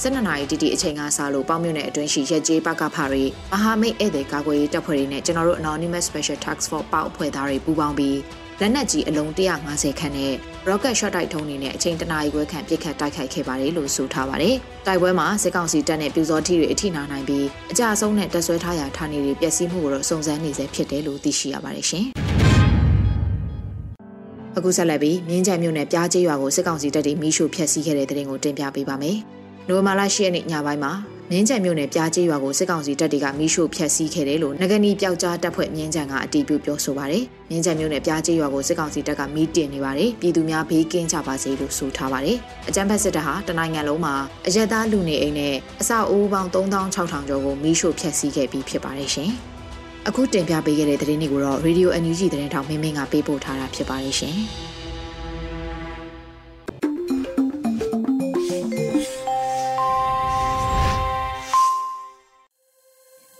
[0.02, 8.18] 12နာရီတိတိအချိန်ကစလို့ပေါ့မြို့နယ်အတွင်းရှိရက်ကျေးပကဖတွေမဟာမိတ်ဧည့်သည်ကာကွယ်ရေးတပ်ဖွဲ့တွေနဲ့ကျွန်တော်တို့ Anonymous Special Task Force ပေါ့အဖွဲ့သားတွေပူးပေါင်းပြီး
[8.60, 10.32] လက်နက်ကြီးအလုံး150ခန့်နဲ့
[10.68, 22.08] rocket shot တိုက်ထုံးနေနဲ့အချိန်တနာရီခွဲခန့်ပစ်ခတ်တိုက်ခိုက်ခဲ့ပါတယ်လို့ဆိုထားပါတယ်။တိုက်ပွဲမှာစစ်ကောင်စီတပ်နဲ့ပြူစောထီတွေအထိနာနိုင်ပြီးအကြအဆုံးနဲ့တက်ဆွဲထားရာဌာနေတွေပျက်စီးမှုကိုတော့စုံစမ်းနေဆဲဖြစ်တယ်လို့သိရှိရပါတယ်ရှင်။
[24.58, 29.16] အခုဆက်လက်ပြီးမြင်းချံမြို့နယ်ပြားကျေးရွာကိုစစ်ကောင်စီတပ်တွေမိရှုဖျက်ဆီးခဲ့တဲ့တဲ့ရင်ကိုတင်ပြပေးပါမယ်။
[29.68, 30.92] နိုဝင်ဘာလ10ရက်နေ့ညပိုင်းမှာ
[31.30, 42.36] မြင်းကြံမြို့နယ်ပြားကျေးရွာကိုစစ်ကောင်စီတပ်တွေကမိရှို့ဖျက်ဆီးခဲ့တယ်လို့ငကနီပျောက်ကြားတပ်ဖွဲ့မြင်းကြံကအတည်ပြုပြောဆိုပါတယ်။မြင်းကြံမြို့နယ်ပြားကျေးရွာကိုစစ်ကောင်စီတပ်ကမိတင်နေပါတယ်။ပြည်သူများဘေးကင်းကြပါစေလို့ဆိုထားပါတယ်။
[42.68, 44.14] အကြမ်းဖက်စစ်တပ်ဟာတနိုင်ငံလုံးမှာ
[44.46, 49.32] အရက်သားလူနေအိမ်နဲ့အဆောက်အဦပေါင်း3600ကျော်ကိုမိရှို့ဖျက်ဆီးခဲ့ပြီးဖြစ်ပါတယ်ရှင်။
[50.06, 54.36] အခုတင်ပြပေးခဲ့တဲ့သတင်းတွေကိုတော့ Radio NUG သတင်းထောက်မင်းမင်းကပေးပို့ထားတာဖြစ်ပါတယ်ရှင်။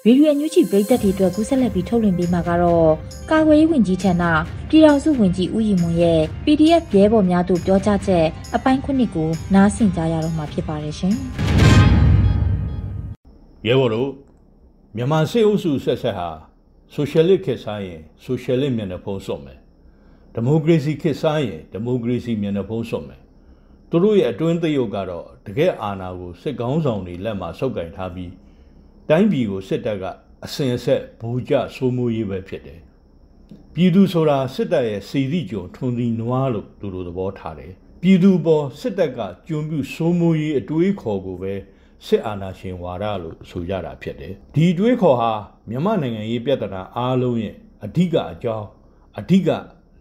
[0.04, 2.90] ဗီဒီယိုညွှန်ချီပရိသတ်တွေအတွက်ကူးဆက်လက်ပြီးထုတ်လွှင့်ပေးမှာကတော့
[3.30, 4.24] ကာကွယ်ရေးဝန်ကြီးဌာန
[4.68, 8.24] ပြည်ထောင်စုဝန်ကြီးဦးရီမွန်ရဲ့ PDF ရဲဘော်များတို့ပြောကြားချက်
[8.54, 11.14] အပိုင်းခုနှစ်ကိုနားဆင်ကြရတော့မှာဖြစ်ပါတယ်ရှင်။
[13.66, 14.10] ရဲဘော်တို့
[14.96, 16.28] မြန်မာစစ်အုပ်စုဆက်ဆက်ဟာ
[16.94, 19.58] ဆိုရှယ်လစ်ခေတ်စားရင်ဆိုရှယ်လစ်မျက်နှာဖုံးစွန့်မယ်။
[20.34, 23.20] ဒီမိုကရေစီခေတ်စားရင်ဒီမိုကရေစီမျက်နှာဖုံးစွန့်မယ်။
[23.90, 28.32] သူတို့ရဲ့အတွင်းသရုပ်ကတော့တကယ်အာဏာကိုစစ်ကောင်းဆောင်တွေလက်မှာဆုပ်ကင်ထားပြီး
[29.08, 30.04] တိုင်းပြည်ကိုစစ်တပ်က
[30.44, 32.80] အစင်အဆက်ဘူကြစိုးမိုးရေးပဲဖြစ်တယ်။
[33.74, 37.72] ပြည်သူဆိုတာစစ်တပ်ရဲ့စီစီကြုံထွန်သီနွားလို့သူတို့သဘောထားတယ်။
[38.02, 41.54] ပြည်သူပေါ်စစ်တပ်ကကျွံပြူစိုးမိုးရေးအတွေးခေါ်ကိုပဲ
[42.06, 45.32] စစ်အာဏာရှင်ဝါဒလို့ဆိုကြတာဖြစ်တယ်။ဒီအတွေးခေါ်ဟာ
[45.70, 47.54] မြန်မာနိုင်ငံရေးပြဿနာအားလုံးရဲ့
[47.84, 48.66] အဓိကအကြောင်း
[49.18, 49.48] အဓိက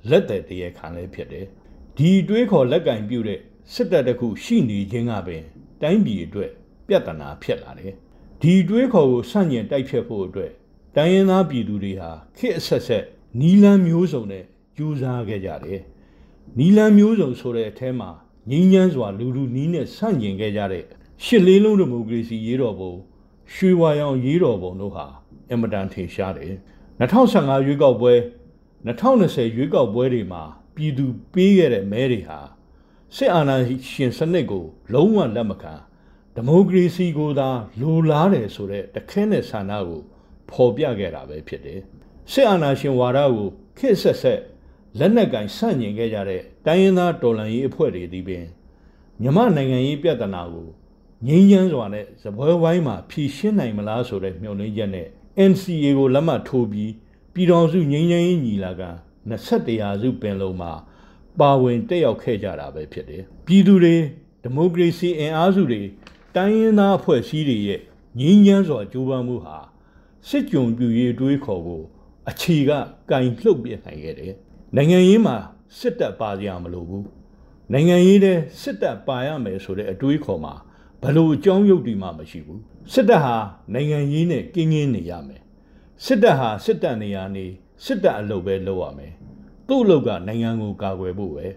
[0.10, 1.45] လက်သက်တရေခံလည်းဖြစ်တယ်။
[1.97, 3.39] ဒီအတွေးခေါ်လက်ကင်ပြုတဲ့
[3.73, 5.43] စစ်တပ်တခုရှိနေခြင်းကပင်
[5.82, 6.51] တိုင်းပြည်အတွက်
[6.88, 7.93] ပြဿနာဖြစ်လာတယ်။
[8.41, 10.51] ဒီတွေးခေါ်ကိုဆန့်ကျင်တိုက်ဖြတ်ဖို့အတွက်
[10.95, 13.06] တိုင်းရင်းသားပြည်သူတွေဟာခေတ်အဆက်ဆက်
[13.39, 14.43] နီလန်းမျိုးစုံနဲ့
[14.77, 15.82] ကြိုးစားခဲ့ကြတယ်။
[16.60, 18.10] နီလန်းမျိုးစုံဆိုတဲ့အထဲမှာ
[18.49, 20.84] ငြိမ်းချမ်းစွာလူလူနီးနဲ့ဆန့်ကျင်ခဲ့ကြတဲ့
[21.23, 22.93] ရှစ်လေးလုံးဒီမိုကရေစီရေးတော်ပုံ
[23.53, 25.06] ရွှေဝါရောင်ရေးတော်ပုံတို့ဟာ
[25.50, 26.54] အင်မတန်ထင်ရှားတယ်။
[27.00, 28.14] 2015ရွေးကောက်ပွဲ
[28.88, 30.44] 2020ရွေးကောက်ပွဲတွေမှာ
[30.76, 32.40] ပြည်သူပေးခဲ့တဲ့မဲတွေဟာ
[33.16, 33.56] စစ်အာဏာ
[33.92, 35.74] ရှင်စနစ်ကို လုံးဝလက်မခံ
[36.36, 37.50] ဒီမိုကရေစီကိုသာ
[37.82, 40.02] လိုလားတယ်ဆိုတဲ့တခဲနဲ့ဆန္ဒကို
[40.50, 41.82] ဖော်ပြခဲ့တာပဲဖြစ်တယ်
[42.32, 44.42] စစ်အာဏာရှင်ဝါဒကိုခေတ်ဆက်ဆက်
[45.00, 48.46] လက်နက်ကင်ဆန့်ကျင်ခဲ့ကြတဲ့တိုင်းရင်းသားတော်လှန်ရေးအဖွဲ့တွေဒီပင်
[49.22, 50.68] မြမနိုင်ငံရေးပြဿနာကို
[51.28, 55.08] ငြိမ်းချမ်းစွာနဲ့သပွဲဝိုင်းမှာဖြေရှင်းနိုင်မလားဆိုတဲ့မျှော်လင့်ချက်နဲ့
[55.50, 56.91] NCA ကိုလက်မှတ်ထိုးပြီး
[57.34, 58.89] ပြည်တော်စုငြိမ်းချမ်းရေးညီလာခံ
[59.30, 60.71] 21ရာစုပင်လုံးမှာ
[61.39, 63.95] ပါဝင်တက်ရောက်ခဲ့ကြတာပဲဖြစ်တယ်ပြည်သူတွေ
[64.41, 65.82] ဒီမိုကရေစီအင်အားစုတွေ
[66.36, 67.82] တိုင်းရင်းသားအဖွဲ့အစည်းတွေရဲ့
[68.19, 69.58] ငြင်းညမ်းစွာကြိုးပမ်းမှုဟာ
[70.28, 71.82] စစ်ကြုံပြူရေးတွေးခေါ်ကို
[72.30, 72.71] အခြေက
[73.10, 74.34] ကင်လှုပ်ပြနိုင်ခဲ့တယ်။
[74.76, 75.38] နိုင်ငံရေးမှာ
[75.80, 77.04] စစ်တပ်ပါကြမလို့ဘူး။
[77.73, 80.54] နိုင်ငံရေးတဲ့စစ်တပ်ပါရမယ်ဆိုတဲ့အတွေးခေါ်မှာ
[81.04, 82.60] ဘလို့အကြောင်းရုပ်တွေမှမရှိဘူး။
[82.94, 83.36] စစ်တပ်ဟာ
[83.74, 85.42] နိုင်ငံရေးနဲ့ကင်းကင်းနေရမယ်။
[86.06, 87.46] စစ်တပ်ဟာစစ်တပ်နေရာနေ
[87.86, 89.14] စစ်တပ်အလုပ်ပဲလုပ်ရမယ်။
[89.68, 91.48] သူ့အလုပ်ကနိုင်ငံကိုကာကွယ်ဖို့ပဲ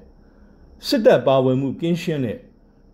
[0.86, 2.38] ။စစ်တပ်ပါဝင်မှုကင်းရှင်းတဲ့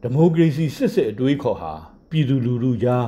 [0.02, 1.72] ဒီမိုကရေစီစစ်စစ်အတွေးခေါ်ဟာ
[2.10, 3.06] ပြည်သူလူထုကြား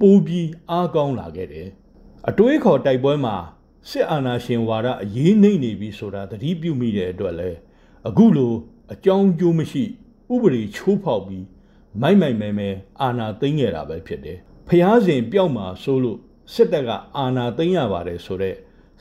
[0.00, 1.68] ပိုးပြီးအားကောင်းလာခဲ့တယ်။
[2.28, 3.36] အတွေးခေါ်တိုက်ပွဲမှာ
[3.90, 7.50] စစ်အာဏာရှင်ဝါဒအရေးနှိမ့်နေပြီဆိုတာသတိပြုမိတဲ့အတွက်လဲ
[8.08, 8.52] အခုလို
[8.92, 9.84] အကြောင်းကျိုးမရှိ
[10.32, 11.44] ဥပဒေချိုးဖောက်ပြီး
[12.00, 12.68] မိုက်မိုက်မဲမဲ
[13.00, 16.18] အာဏာသိမ်းခဲ့တာပဲဖြစ်တယ်။ဖျားစဉ်ပြောက်မှာဆိုလို့
[16.52, 18.56] စစ်တပ်ကအာဏာသိမ်းရပါတယ်ဆိုတော့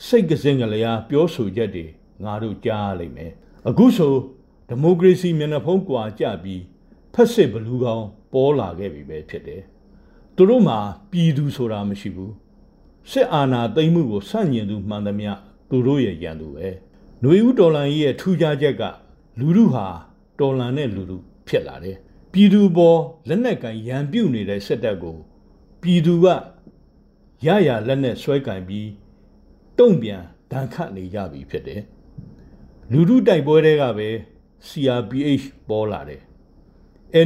[0.05, 1.85] စိတ်ကစင်ကလေးအားပြောဆိုချက်တွေ
[2.23, 3.31] ငါတို့ကြားရလိမ့်မယ်။
[3.69, 4.13] အခုဆို
[4.67, 6.65] ဒီမိုကရေစီမျက်နှာဖုံးကွာကြပြီးတ
[7.13, 9.61] ဖက်စစ်ဘလူးကောင်းပေါ်လာခဲ့ပြီပဲဖြစ်တယ်
[10.35, 10.77] သူတို့မှာ
[11.11, 12.33] ပြည်သူဆိုတာမရှိဘူး
[13.11, 15.31] စစ်အာဏာသိမ်းမှုကိုဆန့်ကျင်သူမှန်သမျှ
[15.69, 16.67] သူတို့ရဲ့ရန်သူပဲ
[17.21, 18.83] ຫນွေဦးတော်လန်ကြီးရဲ့ထူးခြားချက်က
[19.39, 19.85] လူလူဟာ
[20.39, 21.97] တော်လန်တဲ့လူလူဖြစ်လာတယ်
[22.35, 25.17] ပြည်သူပေါ်လက်နက်ကင်ရန်ပြုတ်နေတဲ့စစ်တပ်ကို
[25.81, 26.25] ပြည်သူက
[27.45, 28.89] ရရလက်နဲ့ဆွဲကင်ပြီး
[29.77, 31.81] တုံ့ပြန်ဒဏ်ခတ်နေကြပြီဖြစ်တယ်
[32.91, 34.09] လူလူတိုက်ပွဲတွေကပဲ
[34.67, 36.21] CRPH ပေါ်လာတယ်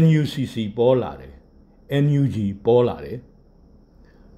[0.02, 1.34] NUCC ပေါ်လာတယ်
[2.04, 3.17] NUG ပေါ်လာတယ်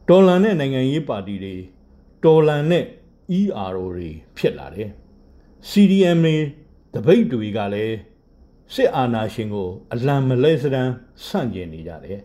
[0.08, 1.56] တော်လန်တဲ့နိုင်ငံရေးပါတီတွေ
[2.24, 2.86] တော်လန်တဲ့
[3.40, 4.90] ERO တွေဖြစ်လာတယ်
[5.70, 6.36] CDM တွေ
[6.94, 7.96] တပိတ်တွေကလည်း
[8.75, 10.91] စစ်အာဏာရှင်ကို အလံမလဲစရန်
[11.27, 12.21] ဆန့်ကျင်နေကြတယ်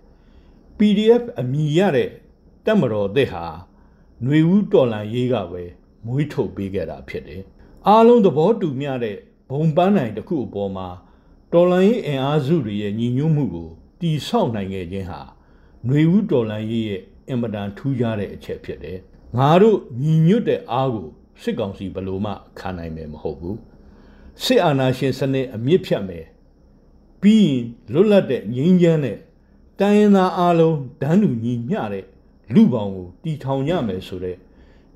[0.78, 2.10] PDF အမိရတဲ့
[2.66, 3.46] တက်မတော်တဲ့ဟာ
[4.24, 5.64] ຫນွေဦးတော်လန်ရေးကပဲ
[6.06, 7.42] မွေးထုတ်ပေးခဲ့တာဖြစ်တယ်
[7.88, 9.18] အားလုံးသဘောတူမျှတဲ့
[9.50, 10.88] ဘုံပန်းနိုင်တစ်ခုအပေါ်မှာ
[11.54, 15.22] တော်လန်ရေးအင်အားစုတွေရဲ့ညီညွတ်မှုကိုတီဆောက်နိုင်ခဲ့ခြင်းဟာ
[15.86, 18.98] ຫນွေဦးတော်လန်ရေးရဲ့အင်မတန်ထူးခြားတဲ့အချက်ဖြစ်တယ်
[19.38, 21.08] ငါတို့ညီညွတ်တဲ့အားကို
[21.42, 23.58] စစ်ကောင်စီဘလို့မှခံနိုင်မယ်မဟုတ်ဘူး
[24.44, 26.26] စစ်အာဏာရှင်စနစ်အမြင့်ဖြတ်မယ်
[27.25, 29.19] ပြီးရင်လွတ်လပ်တဲ့ငြိမ်းချမ်းတဲ့
[29.81, 32.05] တိုင်းရင်းသားအလုံးဒန်းတူညီမျှတဲ့
[32.55, 34.37] လူပေါင်းကိုတီထောင်ကြမယ်ဆိုတဲ့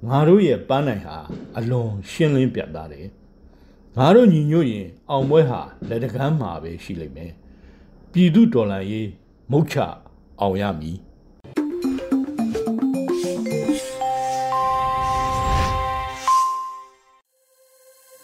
[0.09, 1.17] ငါတို့ရဲ့ပန်းနိုင်ဟာ
[1.59, 3.07] အလွန်ရှင်းလင်းပြတ်သားတယ်
[3.97, 7.33] ငါတို့ညီညွတ်ရင် အောင်ပွဲဟာလက်တကမ်းမှာပဲရှိလိမ့်မယ်
[8.13, 9.09] ပြည်သူတော်လှန်ရေး
[9.51, 9.77] မုတ်ချ
[10.41, 10.99] အောင်ရမည်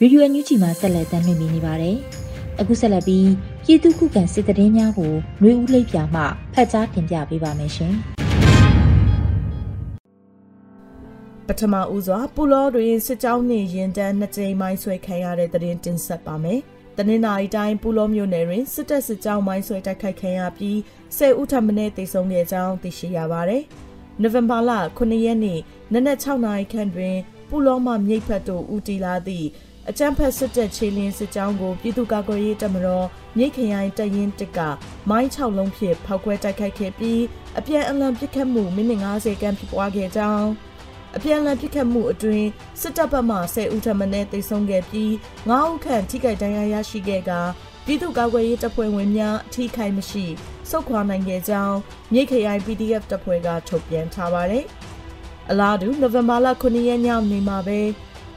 [0.00, 1.96] ရေဒီယိုအန်ယူဂျီမှာဆက်လက်တင်ပြနေပါတယ်။
[2.60, 3.26] အခုဆက်လက်ပြီး
[3.66, 6.22] ပြည်သူခုခံစစ်တရင်များကိုຫນွေဦးလိပ်ပြမှ
[6.54, 7.94] ဖတ်ကြားတင်ပြပေးပါမယ်ရှင်။
[11.48, 16.60] ပထမဦးစွာပူလောတွင်စစ်ကြောင်းနှင့်ရင်တန်းနှစ်ကြိမ်မိုင်းဆွဲခံရတဲ့တရင်တင်ဆက်ပါမယ်။
[16.96, 20.76] တနင်္လာရီတိုင်းပူလောမြို့နယ်တွင်စစ်တပ်စစ်ကြောင်းမိုင်းဆွဲတိုက်ခိုက်ခံရပြီး
[21.16, 23.62] ၁၀ဦးထပ်မံတေဆုံးခဲ့ကြောင်းသိရှိရပါတယ်။
[24.22, 25.60] နိုဝင်ဘာလ9ရက်နေ့
[25.92, 27.16] နနက်6နာရီခန့်တွင်
[27.48, 29.48] ပူလောမှမြိတ်ဖက်သို့ဦးတည်လာသည့်
[29.90, 33.06] အကြမ်းဖက်စစ်တပ်ခြေလင်းစစ်ကြောင်းကိုပြည်သူ့ကာကွယ်ရေးတပ်မတော်
[33.38, 34.58] မြိတ်ခရိုင်တရင်တက်က
[35.10, 37.22] မိုင်း6လုံးဖြင့်ဖောက်ခွဲတိုက်ခိုက်ခဲ့ပြီး
[37.58, 40.48] အပြန်အလှန်ပစ်ခတ်မှုမိနစ်90ခန့်ဖြစ်ပွားခဲ့ကြောင်း
[41.16, 42.48] အပြန်အလှန်ပစ်ခတ်မှုအတွင်း
[42.80, 45.10] စစ်တပ်ဘက်မှ10ဦးထပ်မံတေဆုံးခဲ့ပြီး
[45.48, 47.32] 9ဦးခန့်ထိခိုက်ဒဏ်ရာရရှိခဲ့က
[47.84, 50.24] ပြည်သူ့ကာကွယ်ရေးတပ်ဖွဲ့ဝင်များအထိခိုက်မရှိ
[50.70, 51.76] စုခွာနိုင်ခဲ့ကြောင်း
[52.12, 54.64] မြိတ်ခရိုင် PDF တပ်ဖွဲ့ကထုတ်ပြန်ထားပါတယ်။
[55.50, 57.80] အလားတူနိုဝင်ဘာလ9ရက်ညနေမှာပဲ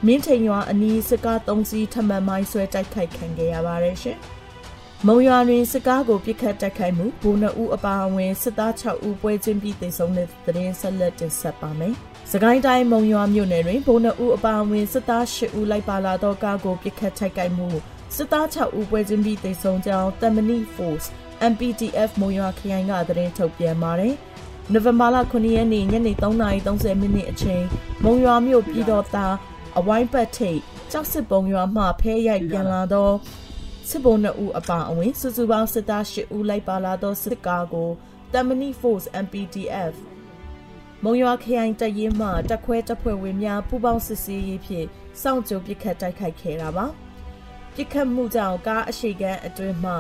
[0.06, 4.18] မင်းထိန်ရွာအနီးစစ်ကား၃စီးထမှန်မိုင်းဆွဲတိုက်ခိုက်ခံခဲ့ရပါတယ်ရှင်။
[5.08, 11.94] မုံရွာတွင်စစ်ကားကိုပစ်ခတ်တိုက်ခိုက်မှုဘိုးနှဦးအပါအဝင်စစ်သား6ဦးပွဲချင်းပြီးတိုက်ဆုံတဲ့တရင်ဆက်လက်တင်ဆက်ပါမယ်။
[12.32, 17.70] စကိုင်းတိုင်းမုံရွာမြို့နယ်တွင်ဘိုးနှဦးအပါအဝင်စစ်သား8ဦးလိုက်ပါလာသောကားကိုပစ်ခတ်တိုက်ခိုက်မှု
[18.16, 21.08] စစ်သား6ဦးပွဲချင်းပြီးတိုက်ဆုံကြောင်းတမနီ Force
[21.52, 24.16] MPTF မုံရွာခရိုင်ကသတင်းထုတ်ပြန်ပါတယ်။
[24.74, 27.64] နိုဝင်ဘာလ9ရက်နေ့ညနေ3:30မိနစ်အချိန်
[28.04, 29.34] မုံရွာမြို့ပြည်တော်သား
[29.78, 30.60] အဝိုင်းပတ်ထိတ်
[30.92, 33.12] ကြောက်စစ်ပုံရွာမှဖဲရိုက်ပြန်လာသော
[33.90, 37.90] စစ်ဘုံနှစ်ဦးအပါအဝင်စုစုပေါင်းစစ်သား၈ဦးလိုက်ပါလာသောစစ်ကားကို
[38.34, 39.94] တမနီ Force MPDF
[41.04, 44.88] မုံရွာခရိုင်တရင်မှတက်ခွဲတပ်ဖွဲ့ဝင်များပူးပေါင်းစစ်ဆေးရေးဖြင့်
[45.22, 46.86] စောင့်ကြိုပစ်ခတ်တိုက်ခိုက်ခဲ့တာပါ
[47.76, 49.94] ပစ်ခတ်မှုကြောင့်ကားအရှိကန်းအတွင်းမှ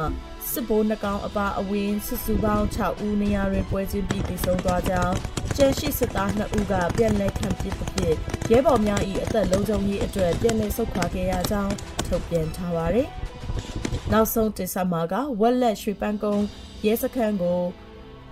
[0.51, 5.15] စစ်ဘိုးနှကောင်အပါအဝင်စစ်စုပေါင်း6ဦးနေရာတွင်ပွဲချင်းပြီးတည်ဆုံသွားကြောင်း
[5.55, 8.15] ကျန်ရှိစစ်သား2ဦးကပြန်လည်ခံပစ်ဖြစ်
[8.51, 11.73] ရဲဘော်များ၏အသက်လုံးစုံရေးအတွက်ပြန်လည်ဆုတ်ခွာခဲ့ရကြောင်း
[12.07, 13.07] ထုတ်ပြန်ထားပါတယ်။
[14.11, 16.45] နောက်ဆုံးတင်ဆက်မှာကဝက်လက်ရွှေပန်းကုန်း
[16.85, 17.59] ရဲစခန်းကို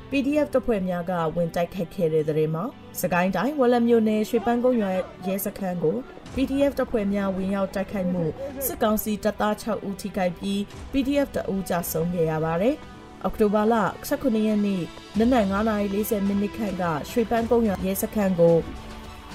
[0.09, 2.63] PDF တပ်ဖွဲ့များကဝင်တိုက်ခိုက်ခဲ့တဲ့တဲ့မှာ
[3.01, 4.91] စကိုင်းတိုင်းဝက်လက်မြို့နယ်ရွှေပန်းကုန်းရွာ
[5.27, 5.97] ရဲစခန်းကို
[6.35, 8.23] PDF တပ်ဖွဲ့များဝင်ရောက်တိုက်ခိုက်မှု
[8.65, 10.59] စစ်ကောင်စီတပ်သား6ဦးထိခိုက်ပြီး
[10.91, 12.75] PDF တအူးကြဆုံးခဲ့ရပါတယ်။
[13.23, 13.75] အောက်တိုဘာလ
[14.09, 14.83] 19ရက်နေ့
[15.17, 18.57] နနက်9:40မိနစ်ခန့်ကရွှေပန်းကုန်းရွာရဲစခန်းကို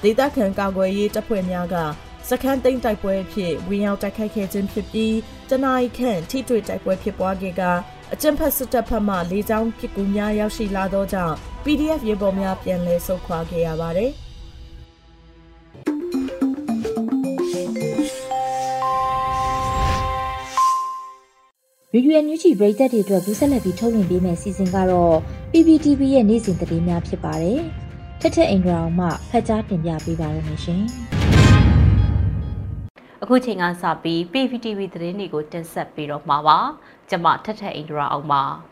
[0.03, 1.75] ဒေသခံကာကွယ်ရေးတပ်ဖွဲ့များက
[2.29, 5.15] စခန်းသိမ်းတိုက်ပွဲဖြစ်ဝင်ရောက်တိုက်ခိုက်ခဲ့ခြင်းဖြစ်ပြီး
[5.49, 7.61] တနအီခန့်ထိတွေ့တိုက်ပွဲဖြစ်ပွားခဲ့က
[8.13, 14.11] အကြံဖက်စစ်တပ်ဖက်မှလေကြောင်းပစ်ကူများရောက်ရှိလာသောကြောင့် PDF ရေပေါ်များပြန်လည်ဆုတ်ခွာခဲ့ရပါတယ်။
[21.95, 25.15] ရေဒီယိုအန်ယူဂျီပရိသတ်တွေအတွက်ကူးဆက်လက်ပြီးထုတ်လွှင့်ပေးမယ့်စီစဉ်ကတော့
[25.51, 27.59] PPTV ရဲ့နေ့စဉ်သတင်းများဖြစ်ပါတယ်။
[28.21, 30.83] ထက်ထက်အင်ဒရာအောင်မှဖတ်ကြားတင်ပြပေးပါရမရှင်။
[33.23, 36.57] အခုချိန်ကစပြီး PPTV သတင်းတွေကိုတင်ဆက်ပေးတော့မှာပါ။
[37.09, 38.43] ကျွန်မထက်ထက်အင်ဒရာအောင်ပါ။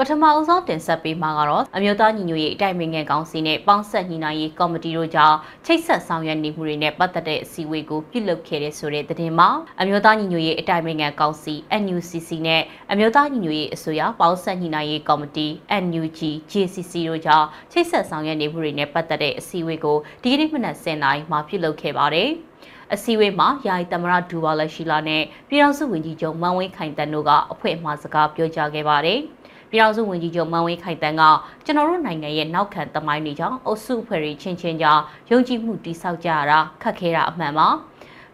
[0.00, 5.36] ပပထမအဆုံးတင်ဆက်ပေးမှာကတော့အမျိုးသားညီညွတ်ရေးအတိုင်ပင်ခံကောင်စီနဲ့ပေါင်းဆက်ညီနိုင်ရေးကော်မတီတို့ကြောင့်
[5.66, 9.48] ချိတ်ဆက်ဆောင်ရွက်နေမှုတွေနဲ့ပတ်သက်တဲ့အစည်းအဝေးကိုပြုလုပ်ခဲ့တဲ့ဆိုတဲ့သတင်းမှာ
[9.80, 15.46] အမျိုးသားညီညွတ်ရေးအတိုင်ပင်ခံကောင်စီ NUCC နဲ့အမျိုးသားညီညွတ်ရေးအစိုးရပေါင်းဆက်ညီနိုင်ရေးကော်မတီ
[15.84, 16.20] NUG
[16.52, 22.30] JCC တို့ကြောင့်ချိတ်ဆက်ဆောင်ရွက်နေမှုတွေနဲ့ပတ်သက်တဲ့အစည်းအဝေးကိုဒီကနေ့မနက်10:00နာရီမှာပြုလုပ်ခဲ့ပါတယ်။
[22.94, 29.20] အစည်းအဝေးမှာယာယီသမရဒူဝါလက်ရှိလာနဲ့ပြည်ထောင်စုဝန်ကြီးချုပ်မန်ဝင်းခိုင်တန်တို့ကအဖွဲ့အမှားစကားပြောကြားခဲ့ပါတယ်။
[29.70, 31.22] ပြည်ထောင်စုဝန်ကြီးချုပ်မန်ဝင်းခိုင်တန်းက
[31.64, 37.68] ကျွန်တော်တို့နိုင်ငံရဲ့နောက်ခံသမိုင်းတွေကြောင့်အုပ်စုအဖွဲ့တွေချင်းချင်းကြားယုံကြည်မှုတိစောက်ကြရတာခက်ခဲတာအမှန်ပါ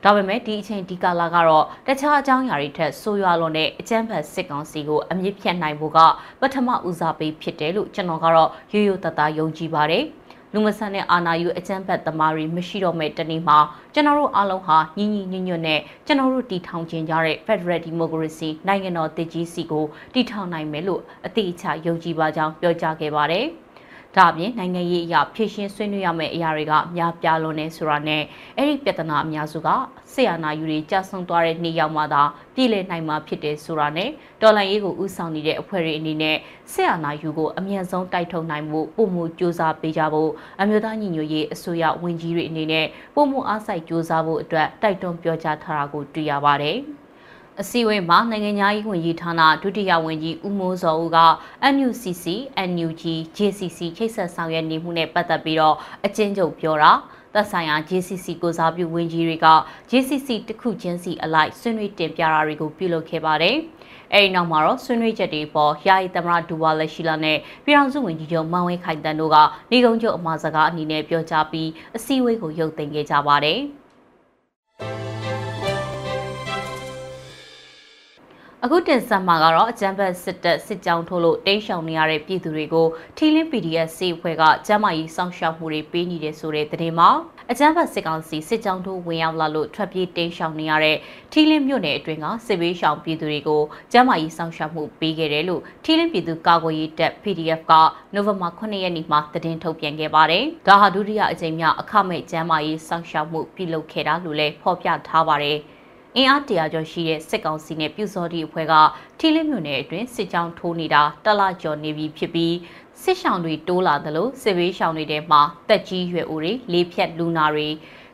[0.02, 5.98] ဒါပေမဲ့ဒီအချိန်ဒီကာလကတော့တခြားအကြောင်းအရာတွေထက်ဆိုးရွားလွန်တဲ့အကြမ်းဖက်စစ်ကောင်စီကိုအမြင့်ဖြတ်နိုင်ဖို့က
[6.40, 10.04] ပထမဦးစားပေးဖြစ်တယ်လို့ကျွန်တော်ကတော့ရိုးရိုးသားသားယုံကြည်ပါတယ်။
[10.52, 13.58] လူမဆန်တဲ့အာဏာယူအကြမ်းဖက်သမားတွေမရှိတော့မဲ့တနေ့မှာ
[13.94, 23.46] ကျွန်တော်တို့အားလုံးဟာညီညီညွတ်ညွတ်နဲ့ကျွန်တော်တို့တည်ထောင်ခြင်းကြတဲ့ Federal Democracy နိုင်ငံတော်တည်ကြီးစီကိုတည်ထောင်နိုင်မယ်လို့အတိအကျယုံကြည်ပါကြောင်းပြောကြားခဲ့ပါတယ်။
[24.15, 28.23] ဒါအပြင်နိုင်ငံရေးအရာဖြည့်ရှင်းဆွေးနွေးရမယ့်အရာတွေကများပြားလွန်နေဆိုတာနဲ့
[28.57, 29.69] အဲ့ဒီပြဿနာအများစုက
[30.13, 32.23] ဆေးအာနာယူတွေကြာဆုံးသွားတဲ့နေ့ရောက်မှသာ
[32.55, 34.09] ပြည်လည်နိုင်မှာဖြစ်တယ်ဆိုတာနဲ့
[34.41, 36.37] တော်လှန်ရေးကိုဥဆောင်နေတဲ့အဖွဲ့တွေအနေနဲ့
[36.71, 46.79] ဆေးအာနာယူကိုအမြန်ဆုံးတိုက်ထုတ်နိုင်မှုပုံမှုစ조사ပေးကြဖို့အမျိုးသားညီညွတ်ရေးအစိုးရဝန်ကြီးတွေအနေနဲ့ပုံမှုအားစိုက်စ조사ဖို့အတွက်တိုက်တွန်းပြောကြားထားတာကိုတွေ့ရပါတယ်။
[47.62, 51.18] အစည်းအဝေးမှာနိုင်ငံသားရေးဝန်ကြီးဌာနဒုတိယဝန်ကြီးဦးမိုးစောဦးက
[51.74, 52.24] NUCC,
[52.70, 53.02] NUG,
[53.36, 56.92] JCC ခိတ်ဆက်ဆောင်ရွက်နေမှုနဲ့ပတ်သက်ပြီးတော့အကျဉ်းချုပ်ပြောတာ
[57.34, 59.46] သက်ဆိုင်ရာ JCC ကိုစားပြုဝန်ကြီးတွေက
[59.90, 63.56] JCC တစ်ခုချင်းစီအလိုက်ဆွေးနွေးတင်ပြတာတွေကိုပြုလုပ်ခဲ့ပါတယ်။
[64.12, 69.36] အဲဒီနောက်မှာတော့ဆွေးနွေးချက်တွေပေါ်ယာယီသမရဒူဝါလက်ရှိလာနဲ့ပြည်ထောင်စုဝန်ကြီးချုပ်မန်ဝင်းခိုင်တန်တို့က
[69.70, 73.60] နေကုန်းချုပ်အမှာစကားအနေနဲ့ပြောကြားပြီးအစည်းအဝေးကိုရုပ်သိမ်းခဲ့ကြပါတယ်။
[78.68, 87.10] အခုတင်ဆက်မှာကတော့အကြမ်းဖက်စစ်တပ်စစ်ကြောင်းထိုးလို့တိမ်းရှောင်နေရတဲ့ပြည်သူတွေကိုထီလင်း PDF စေအဖွဲ့ကကျမ်းမာရေးစောင့်ရှောက်မှုတွေပေးနေတယ်ဆိုတဲ့သတင်းမှာ
[87.50, 90.96] အကြမ်းဖက်စစ်ကောင်စီစစ်ကြောင်းထိုးဝင်ရောက်လာလို့ထွက်ပြေးတိမ်းရှောင်နေရတဲ့
[91.32, 97.72] ထီလင်းမြို့နယ်အတွင်းကစစ်ဘေးရှောင်ပြည်သူတွေကိုကျမ်းမာရေးစောင့်ရှောက်မှုပေးခဲ့တယ်လို့ထီလင်းပြည်သူကာကွယ်ရေးတပ် PDF က
[98.14, 105.60] နိုဝင်ဘာ9ရက်နေ့မှာသတင်းထုတ်ပြန်ခဲ့ပါတယ်။ဒါဟာဒုတိယအကြိမ်မြောက်အခမဲ့ကျမ်းမာရေးစောင့်ရှောက်မှုပြုလုပ်ခဲ့တာလို့လည်းဖော်ပြထားပါတယ်။
[106.18, 108.74] အင်အားတရာကျော်ရှိတဲ့စစ်ကောင်စီနဲ့ပြူစောတိအဖွဲ့က
[109.18, 112.54] ထီလင်းမြို့နယ်အတွင်းစစ်ကြောင်းထိုးနေတာတလကျော်နေပြီဖြစ်ပြီး
[113.02, 117.68] စစ်ရှောင်တွေတိုးလာသလိုစစ်ဘေးရှောင်တွေထဲမှာတက်ကြီးရွယ်အိုတွေလေးဖြတ်လူနာတွေ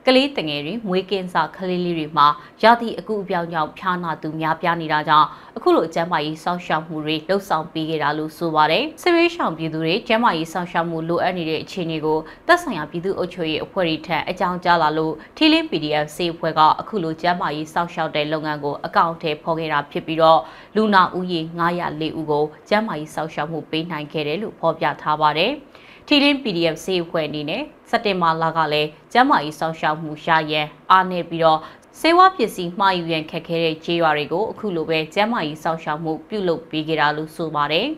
[0.06, 2.28] ကလေးတငယ်တွေမွေးကင်းစာကလေးလေးတွေမှာ
[2.62, 20.40] ရာသီအကူအပြောင်းကြောင့်ဖျားနာသူများပြားနေတာကြောင့်အခုလိုကျန်းမာရေးစောင့်ရှောက်မှုတွေလှုပ်ဆောင်ပေးခဲ့တာလို့ဆိုပါတယ်။စစ်ရေးရှောင်ပြည်သူတွေကျန်းမာရေးစောင့်ရှောက်မှုလိုအပ်နေတဲ့အခြေအနေကိုသက်ဆိုင်ရာပြည်သူ့အုပ်ချုပ်ရေးအဖွဲ့တွေထံအကြောင်းကြားလာလို့ထီလင်း PDF စေအဖွဲ့ကအခုလိုကျန်းမာရေးစောင့်ရှောက်တဲ့လုပ်ငန်းကိုအကောင့်ထဲဖော်ခဲ့တာဖြစ်ပြီးတော့
[20.76, 21.40] လူနာဦးရေ
[21.80, 25.52] 904ဦးကိုကျန်းမာရေးစောင့်ရှောက်မှုပေးနိုင်ခဲ့တယ်လို့ဖော်ပြထားပါတယ်။
[26.06, 31.60] ထီလင်း PDF စေအဖွဲ့အနေနဲ့စက်တင်ဘာလကလည်းကျန်းမာရေးစောင့်ရှောက်မှုရရန်အားနေပြီးတော့
[32.00, 37.88] စေဝါပစ္စည်းမှားယူရန်ခက်ခဲတဲ့ခြေရွာတွေကိုအခုလိုပဲကျန်းမာရေးစောင့်ရှောက်မှုပြုလုပ်ပေးကြတာလို့ဆိုပါတယ်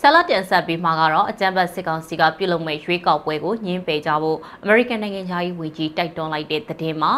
[0.00, 7.12] ဆလာတန်ဆက်ပြီးမှာကတော့အကြံဘတ်စစ်ကောင်စီကပြုလုပ်မဲ့ရွေးကောက်ပွဲကိုညှင်းပယ်ကြဖို့ American နိုင်ငံသားရေးဝန်ကြီးတိုက်တွန်းလိုက်တဲ့သတင်းမှာ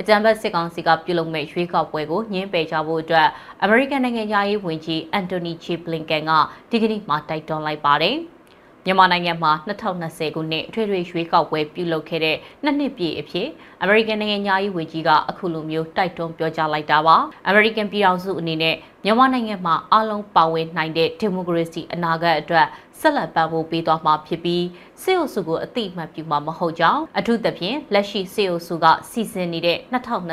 [0.00, 3.28] အကြံဖက်စစ်ကောင်စီကပြုလုပ်မဲ့ရွေးကောက်ပွဲကိုညှင်းပယ်ကြဖို့အတွက်
[3.64, 5.66] American နိုင်ငံသားရေးဝန်ကြီး Anthony J.
[5.84, 6.32] Blinken က
[6.70, 8.16] ဒီကနေ့မှတိုက်တွန်းလိုက်ပါတယ်။
[8.84, 13.48] မြန်မာနိုင်ငံမှာ2020ခုနှစ်အထွေထွေရွေးကောက်ပွဲပြုလုပ်ခဲ့တဲ့နှစ်နှစ်ပြည့်အဖြစ်
[13.84, 17.16] American နိုင်ငံသားရေးဝန်ကြီးကအခုလိုမျိုးတိုက်တွန်းပြောကြားလိုက်တာပါ။
[17.50, 22.66] American ပြည်ထောင်စုအနေနဲ့မြန်မာနိုင်ငံမှာအလုံးပါဝင်နိုင်တဲ့ဒီမိုကရေစီအနာဂတ်အတွက်
[23.00, 24.64] ဆက်လက်ပံ့ပိုးပေးသွားမှာဖြစ်ပြီး
[25.02, 29.78] စေအုပ်စုကိုအတိအမှတ်ပြုမှာမဟုတ်ကြောင်းအထူးသဖြင့်လက်ရှိစေအုပ်စုကစီစဉ်နေတဲ့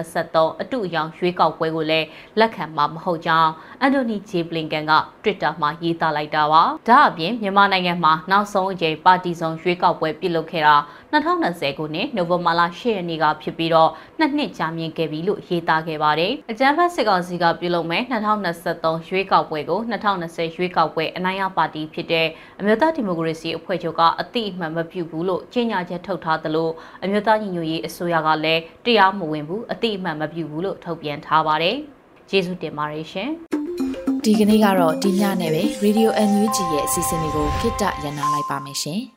[0.01, 2.07] 2023အတူအယောင်ရွေးကောက်ပွဲကိုလည်း
[2.39, 3.51] လက်ခံမှာမဟုတ်ကြောင်း
[3.81, 10.75] အန်တိုနီဂျေဘလင်ကန်က Twitter မှာရေးသားလိုက်တာပါဒါအပြင်မြန်မာနိုင်ငံမှာနောက်ဆုံးအကြိမ်ပါတီစုံရွေးကောက်ပွဲပြုလုပ်ခဲ့တာ
[11.13, 13.89] 2020ခုနှစ်နိုဝင်ဘာလ10ရက်နေ့ကဖြစ်ပြီးတော့
[14.19, 18.03] နှစ်နှစ်ကြာမြင့်ခဲ့ပြီလို့ရေးသားခဲ့ပါတယ်အကြံဖတ်စစ်ကောင်စီကပြုလုပ်မဲ့
[18.53, 22.27] 2023ရွေးကောက်ပွဲကို2020ရွေးကောက်ပွဲအနိုင်ရပါတီဖြစ်တဲ့
[22.59, 26.69] အမျိုးသားဒီမိုကရေစီအဖွဲ့ချုပ်ကအတိအမှန်မပြုဘူးလို့ကြေညာချက်ထုတ်ထားသလို
[27.03, 31.77] အမျိုးသားညီညွတ်ရေးအစိုးရကလည်းတရားမဝင်ဘူးအတိအမှန်မပြုဘူးလို့ထုတ်ပြန်ထားပါတယ်။
[32.29, 33.29] ကျေးဇူးတင်ပါတယ်ရှင်။
[34.23, 39.01] ဒီကနေ့ကတော့ဒီညနဲ့ပဲ Radio NUG ရဲ့အစီအစဉ်လေးကိုခਿੱတရနာလိုက်ပါမယ်ရှင်။